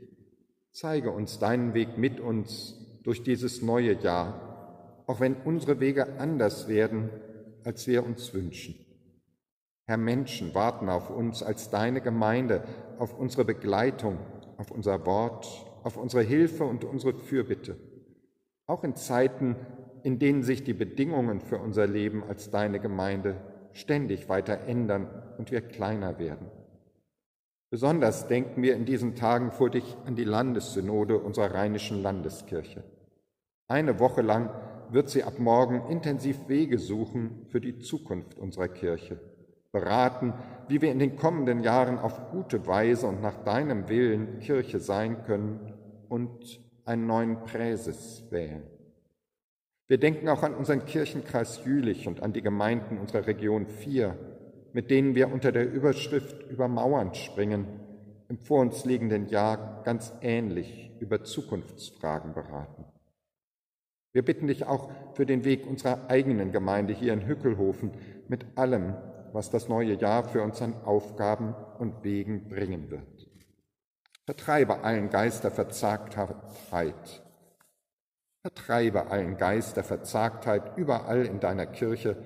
zeige 0.72 1.12
uns 1.12 1.38
deinen 1.38 1.76
Weg 1.76 2.00
mit 2.00 2.20
uns 2.20 3.00
durch 3.04 3.22
dieses 3.22 3.62
neue 3.62 3.94
Jahr, 3.94 5.04
auch 5.06 5.20
wenn 5.20 5.36
unsere 5.36 5.80
Wege 5.80 6.20
anders 6.20 6.68
werden, 6.68 7.12
als 7.64 7.86
wir 7.86 8.04
uns 8.04 8.34
wünschen. 8.34 8.87
Herr, 9.89 9.95
Menschen 9.95 10.54
warten 10.54 10.89
auf 10.89 11.10
uns 11.10 11.41
als 11.41 11.69
deine 11.69 12.02
Gemeinde, 12.02 12.62
auf 13.00 13.17
unsere 13.17 13.45
Begleitung, 13.45 14.17
auf 14.58 14.69
unser 14.69 15.06
Wort, 15.06 15.47
auf 15.84 15.95
unsere 15.95 16.23
Hilfe 16.23 16.65
und 16.65 16.84
unsere 16.84 17.13
Fürbitte. 17.13 17.78
Auch 18.65 18.84
in 18.84 18.97
Zeiten, 18.97 19.56
in 20.04 20.19
denen 20.19 20.43
sich 20.43 20.65
die 20.65 20.73
Bedingungen 20.73 21.39
für 21.39 21.60
unser 21.60 21.88
Leben 21.88 22.21
als 22.28 22.52
deine 22.52 22.82
Gemeinde 22.82 23.38
ständig 23.71 24.28
weiter 24.28 24.60
ändern 24.67 25.08
und 25.38 25.52
wir 25.52 25.62
kleiner 25.62 26.19
werden. 26.19 26.52
Besonders 27.69 28.28
denken 28.28 28.63
wir 28.63 28.76
in 28.76 28.84
diesen 28.84 29.15
Tagen 29.15 29.54
vor 29.54 29.69
dich 29.69 29.95
an 30.06 30.17
die 30.17 30.26
Landessynode 30.26 31.17
unserer 31.17 31.54
rheinischen 31.54 32.04
Landeskirche. 32.04 32.84
Eine 33.69 34.02
Woche 34.02 34.21
lang 34.21 34.50
wird 34.91 35.08
sie 35.10 35.23
ab 35.23 35.39
morgen 35.39 35.89
intensiv 35.89 36.50
Wege 36.50 36.78
suchen 36.78 37.45
für 37.47 37.62
die 37.62 37.80
Zukunft 37.80 38.38
unserer 38.38 38.67
Kirche 38.67 39.17
beraten, 39.80 40.34
wie 40.68 40.82
wir 40.82 40.92
in 40.92 41.00
den 41.00 41.16
kommenden 41.16 41.62
Jahren 41.62 41.98
auf 41.98 42.32
gute 42.32 42.68
Weise 42.68 43.08
und 43.08 43.22
nach 43.22 43.44
deinem 43.44 43.88
Willen 43.88 44.40
Kirche 44.40 44.80
sein 44.80 45.24
können 45.24 45.74
und 46.10 46.60
einen 46.86 47.06
neuen 47.06 47.44
Präses 47.44 48.24
wählen. 48.32 48.63
Wir 49.88 49.98
denken 49.98 50.28
auch 50.28 50.44
an 50.44 50.54
unseren 50.54 50.86
Kirchenkreis 50.86 51.63
Jülich 51.63 52.08
und 52.08 52.22
an 52.22 52.34
die 52.34 52.42
Gemeinden 52.42 52.98
unserer 52.98 53.26
Region 53.28 53.68
4, 53.68 54.18
mit 54.74 54.92
denen 54.92 55.16
wir 55.16 55.32
unter 55.32 55.52
der 55.52 55.72
Überschrift 55.72 56.50
über 56.50 56.68
Mauern 56.68 57.13
springen 57.13 57.66
im 58.30 58.38
vor 58.38 58.60
uns 58.60 58.84
liegenden 58.84 59.28
Jahr 59.28 59.84
ganz 59.86 60.13
ähnlich 60.22 60.92
über 61.00 61.24
Zukunftsfragen 61.24 62.34
beraten. 62.34 62.84
Wir 64.12 64.26
bitten 64.26 64.48
dich 64.48 64.66
auch 64.66 64.92
für 65.13 65.26
den 65.26 65.46
Weg 65.46 65.66
unserer 65.68 66.10
eigenen 66.10 66.52
Gemeinde 66.52 66.94
hier 66.94 67.13
in 67.13 67.26
Hückelhofen 67.26 67.92
mit 68.28 68.46
allem, 68.56 68.96
was 69.38 69.52
das 69.52 69.69
neue 69.69 69.93
Jahr 69.93 70.23
für 70.23 70.41
uns 70.41 70.63
an 70.63 70.73
Aufgaben 70.84 71.54
und 71.78 72.04
Wegen 72.04 72.50
bringen 72.50 72.89
wird. 72.89 73.30
Vertreibe 74.26 74.80
allen 74.84 75.12
Geist 75.12 75.43
der 75.43 75.52
Verzagtheit. 75.52 77.23
Vertreibe 78.41 79.12
allen 79.12 79.38
Geist 79.38 79.78
der 79.78 79.84
Verzagtheit 79.84 80.76
überall 80.76 81.28
in 81.28 81.39
deiner 81.39 81.67
Kirche 81.67 82.17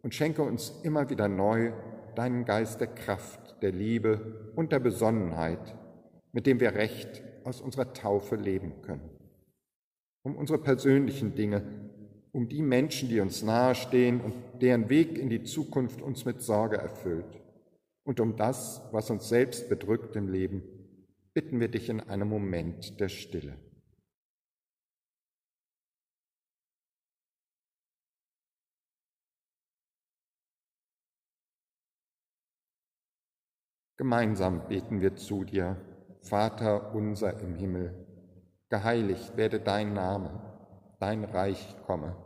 und 0.00 0.14
schenke 0.14 0.40
uns 0.40 0.72
immer 0.82 1.10
wieder 1.10 1.28
neu 1.28 1.74
deinen 2.14 2.46
Geist 2.46 2.80
der 2.80 2.88
Kraft, 2.88 3.60
der 3.60 3.72
Liebe 3.72 4.52
und 4.56 4.72
der 4.72 4.80
Besonnenheit, 4.80 5.76
mit 6.32 6.46
dem 6.46 6.58
wir 6.58 6.74
Recht 6.74 7.22
aus 7.44 7.60
unserer 7.60 7.92
Taufe 7.92 8.34
leben 8.34 8.80
können. 8.80 9.10
Um 10.22 10.34
unsere 10.34 10.58
persönlichen 10.58 11.34
Dinge, 11.34 11.62
um 12.36 12.50
die 12.50 12.60
Menschen, 12.60 13.08
die 13.08 13.18
uns 13.20 13.42
nahestehen 13.42 14.20
und 14.20 14.34
deren 14.60 14.90
Weg 14.90 15.16
in 15.16 15.30
die 15.30 15.44
Zukunft 15.44 16.02
uns 16.02 16.26
mit 16.26 16.42
Sorge 16.42 16.76
erfüllt. 16.76 17.40
Und 18.04 18.20
um 18.20 18.36
das, 18.36 18.82
was 18.92 19.08
uns 19.08 19.30
selbst 19.30 19.70
bedrückt 19.70 20.16
im 20.16 20.28
Leben, 20.28 20.62
bitten 21.32 21.60
wir 21.60 21.68
dich 21.68 21.88
in 21.88 22.02
einem 22.02 22.28
Moment 22.28 23.00
der 23.00 23.08
Stille. 23.08 23.56
Gemeinsam 33.96 34.68
beten 34.68 35.00
wir 35.00 35.16
zu 35.16 35.44
dir, 35.44 35.80
Vater 36.20 36.94
unser 36.94 37.40
im 37.40 37.54
Himmel, 37.54 37.94
geheiligt 38.68 39.38
werde 39.38 39.58
dein 39.58 39.94
Name, 39.94 40.42
dein 41.00 41.24
Reich 41.24 41.74
komme, 41.86 42.25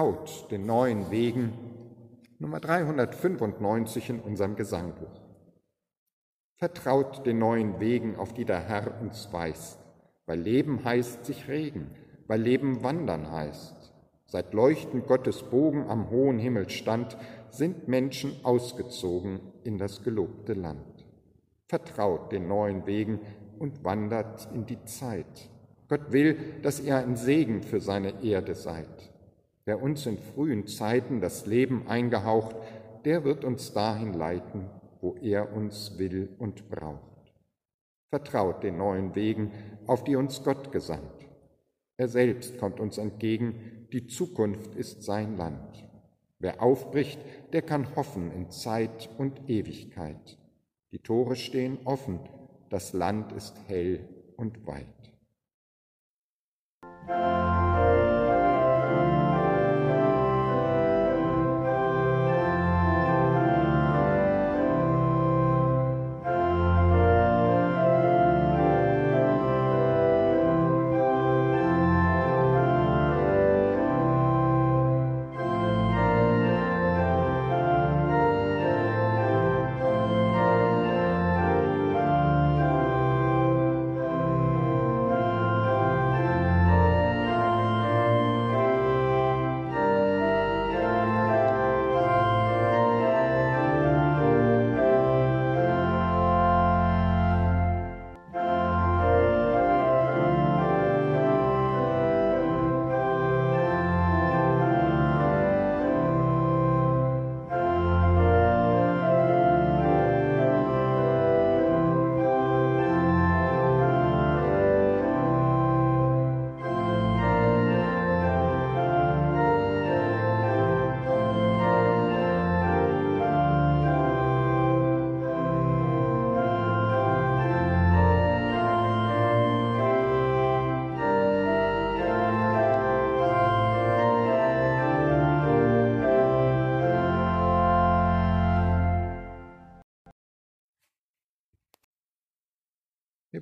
Vertraut 0.00 0.50
den 0.50 0.64
neuen 0.64 1.10
Wegen, 1.10 1.52
Nummer 2.38 2.58
395 2.58 4.08
in 4.08 4.20
unserem 4.20 4.56
Gesangbuch. 4.56 5.20
Vertraut 6.56 7.26
den 7.26 7.38
neuen 7.38 7.80
Wegen, 7.80 8.16
auf 8.16 8.32
die 8.32 8.46
der 8.46 8.60
Herr 8.60 8.98
uns 9.02 9.30
weist, 9.30 9.78
weil 10.24 10.40
Leben 10.40 10.82
heißt 10.86 11.26
sich 11.26 11.48
regen, 11.48 11.90
weil 12.28 12.40
Leben 12.40 12.82
wandern 12.82 13.30
heißt. 13.30 13.92
Seit 14.24 14.54
leuchtend 14.54 15.06
Gottes 15.06 15.42
Bogen 15.42 15.86
am 15.86 16.08
hohen 16.08 16.38
Himmel 16.38 16.70
stand, 16.70 17.18
sind 17.50 17.86
Menschen 17.86 18.32
ausgezogen 18.42 19.40
in 19.64 19.76
das 19.76 20.02
gelobte 20.02 20.54
Land. 20.54 21.04
Vertraut 21.66 22.32
den 22.32 22.48
neuen 22.48 22.86
Wegen 22.86 23.20
und 23.58 23.84
wandert 23.84 24.48
in 24.54 24.64
die 24.64 24.82
Zeit. 24.86 25.50
Gott 25.90 26.10
will, 26.10 26.38
dass 26.62 26.80
ihr 26.80 26.96
ein 26.96 27.16
Segen 27.16 27.62
für 27.62 27.80
seine 27.80 28.24
Erde 28.24 28.54
seid. 28.54 29.09
Wer 29.70 29.80
uns 29.80 30.04
in 30.04 30.18
frühen 30.18 30.66
Zeiten 30.66 31.20
das 31.20 31.46
Leben 31.46 31.86
eingehaucht, 31.86 32.56
der 33.04 33.22
wird 33.22 33.44
uns 33.44 33.72
dahin 33.72 34.14
leiten, 34.14 34.68
wo 35.00 35.14
er 35.22 35.54
uns 35.54 35.96
will 35.96 36.28
und 36.40 36.68
braucht. 36.68 37.32
Vertraut 38.08 38.64
den 38.64 38.78
neuen 38.78 39.14
Wegen, 39.14 39.52
auf 39.86 40.02
die 40.02 40.16
uns 40.16 40.42
Gott 40.42 40.72
gesandt. 40.72 41.24
Er 41.96 42.08
selbst 42.08 42.58
kommt 42.58 42.80
uns 42.80 42.98
entgegen, 42.98 43.86
die 43.92 44.08
Zukunft 44.08 44.74
ist 44.74 45.04
sein 45.04 45.36
Land. 45.36 45.88
Wer 46.40 46.60
aufbricht, 46.60 47.20
der 47.52 47.62
kann 47.62 47.94
hoffen 47.94 48.32
in 48.32 48.50
Zeit 48.50 49.08
und 49.18 49.48
Ewigkeit. 49.48 50.36
Die 50.90 50.98
Tore 50.98 51.36
stehen 51.36 51.78
offen, 51.84 52.18
das 52.70 52.92
Land 52.92 53.30
ist 53.30 53.54
hell 53.68 54.00
und 54.36 54.66
weit. 54.66 54.99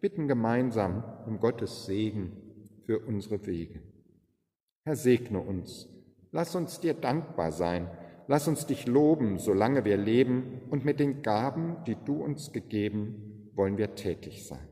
Bitten 0.09 0.27
gemeinsam 0.27 1.05
um 1.27 1.39
Gottes 1.39 1.85
Segen 1.85 2.33
für 2.87 2.99
unsere 2.99 3.45
Wege. 3.45 3.83
Herr, 4.87 4.97
segne 4.97 5.39
uns. 5.39 5.87
Lass 6.33 6.55
uns 6.55 6.81
dir 6.81 6.95
dankbar 6.95 7.53
sein. 7.53 7.91
Lass 8.27 8.49
uns 8.49 8.65
dich 8.65 8.87
loben, 8.87 9.39
solange 9.39 9.85
wir 9.85 9.99
leben, 9.99 10.63
und 10.71 10.87
mit 10.87 10.99
den 10.99 11.21
Gaben, 11.21 11.77
die 11.87 11.95
du 12.07 12.25
uns 12.25 12.53
gegeben, 12.53 13.51
wollen 13.55 13.77
wir 13.77 13.97
tätig 13.97 14.47
sein. 14.47 14.67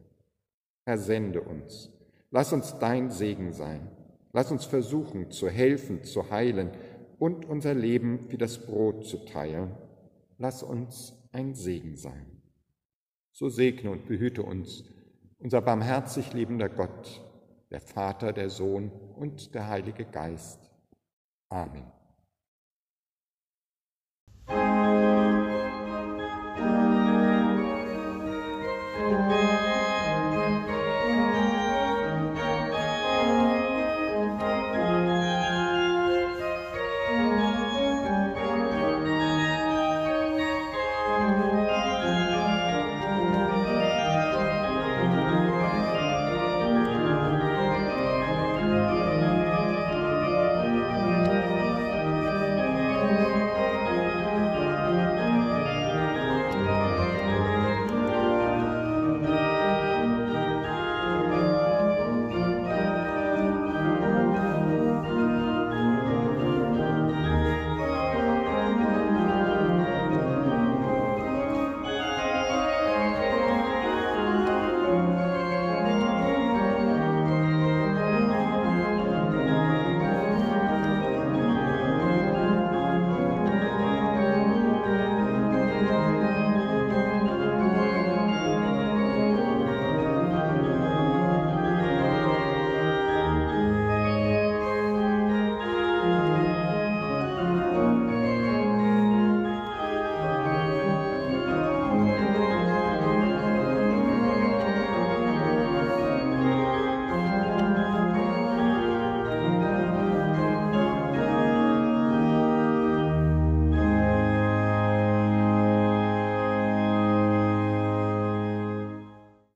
Herr, 0.86 0.96
sende 0.96 1.42
uns. 1.42 1.92
Lass 2.30 2.54
uns 2.54 2.78
dein 2.78 3.10
Segen 3.10 3.52
sein. 3.52 3.90
Lass 4.32 4.50
uns 4.50 4.64
versuchen, 4.64 5.30
zu 5.30 5.50
helfen, 5.50 6.02
zu 6.02 6.30
heilen 6.30 6.70
und 7.18 7.44
unser 7.44 7.74
Leben 7.74 8.30
wie 8.30 8.38
das 8.38 8.64
Brot 8.64 9.04
zu 9.04 9.18
teilen. 9.26 9.76
Lass 10.38 10.62
uns 10.62 11.12
ein 11.30 11.54
Segen 11.54 11.94
sein. 11.94 12.40
So 13.32 13.50
segne 13.50 13.90
und 13.90 14.06
behüte 14.06 14.42
uns 14.42 14.95
unser 15.38 15.60
barmherzig 15.60 16.32
liebender 16.32 16.68
Gott, 16.68 17.22
der 17.70 17.80
Vater, 17.80 18.32
der 18.32 18.50
Sohn 18.50 18.90
und 19.16 19.54
der 19.54 19.68
Heilige 19.68 20.04
Geist. 20.04 20.70
Amen. 21.48 21.95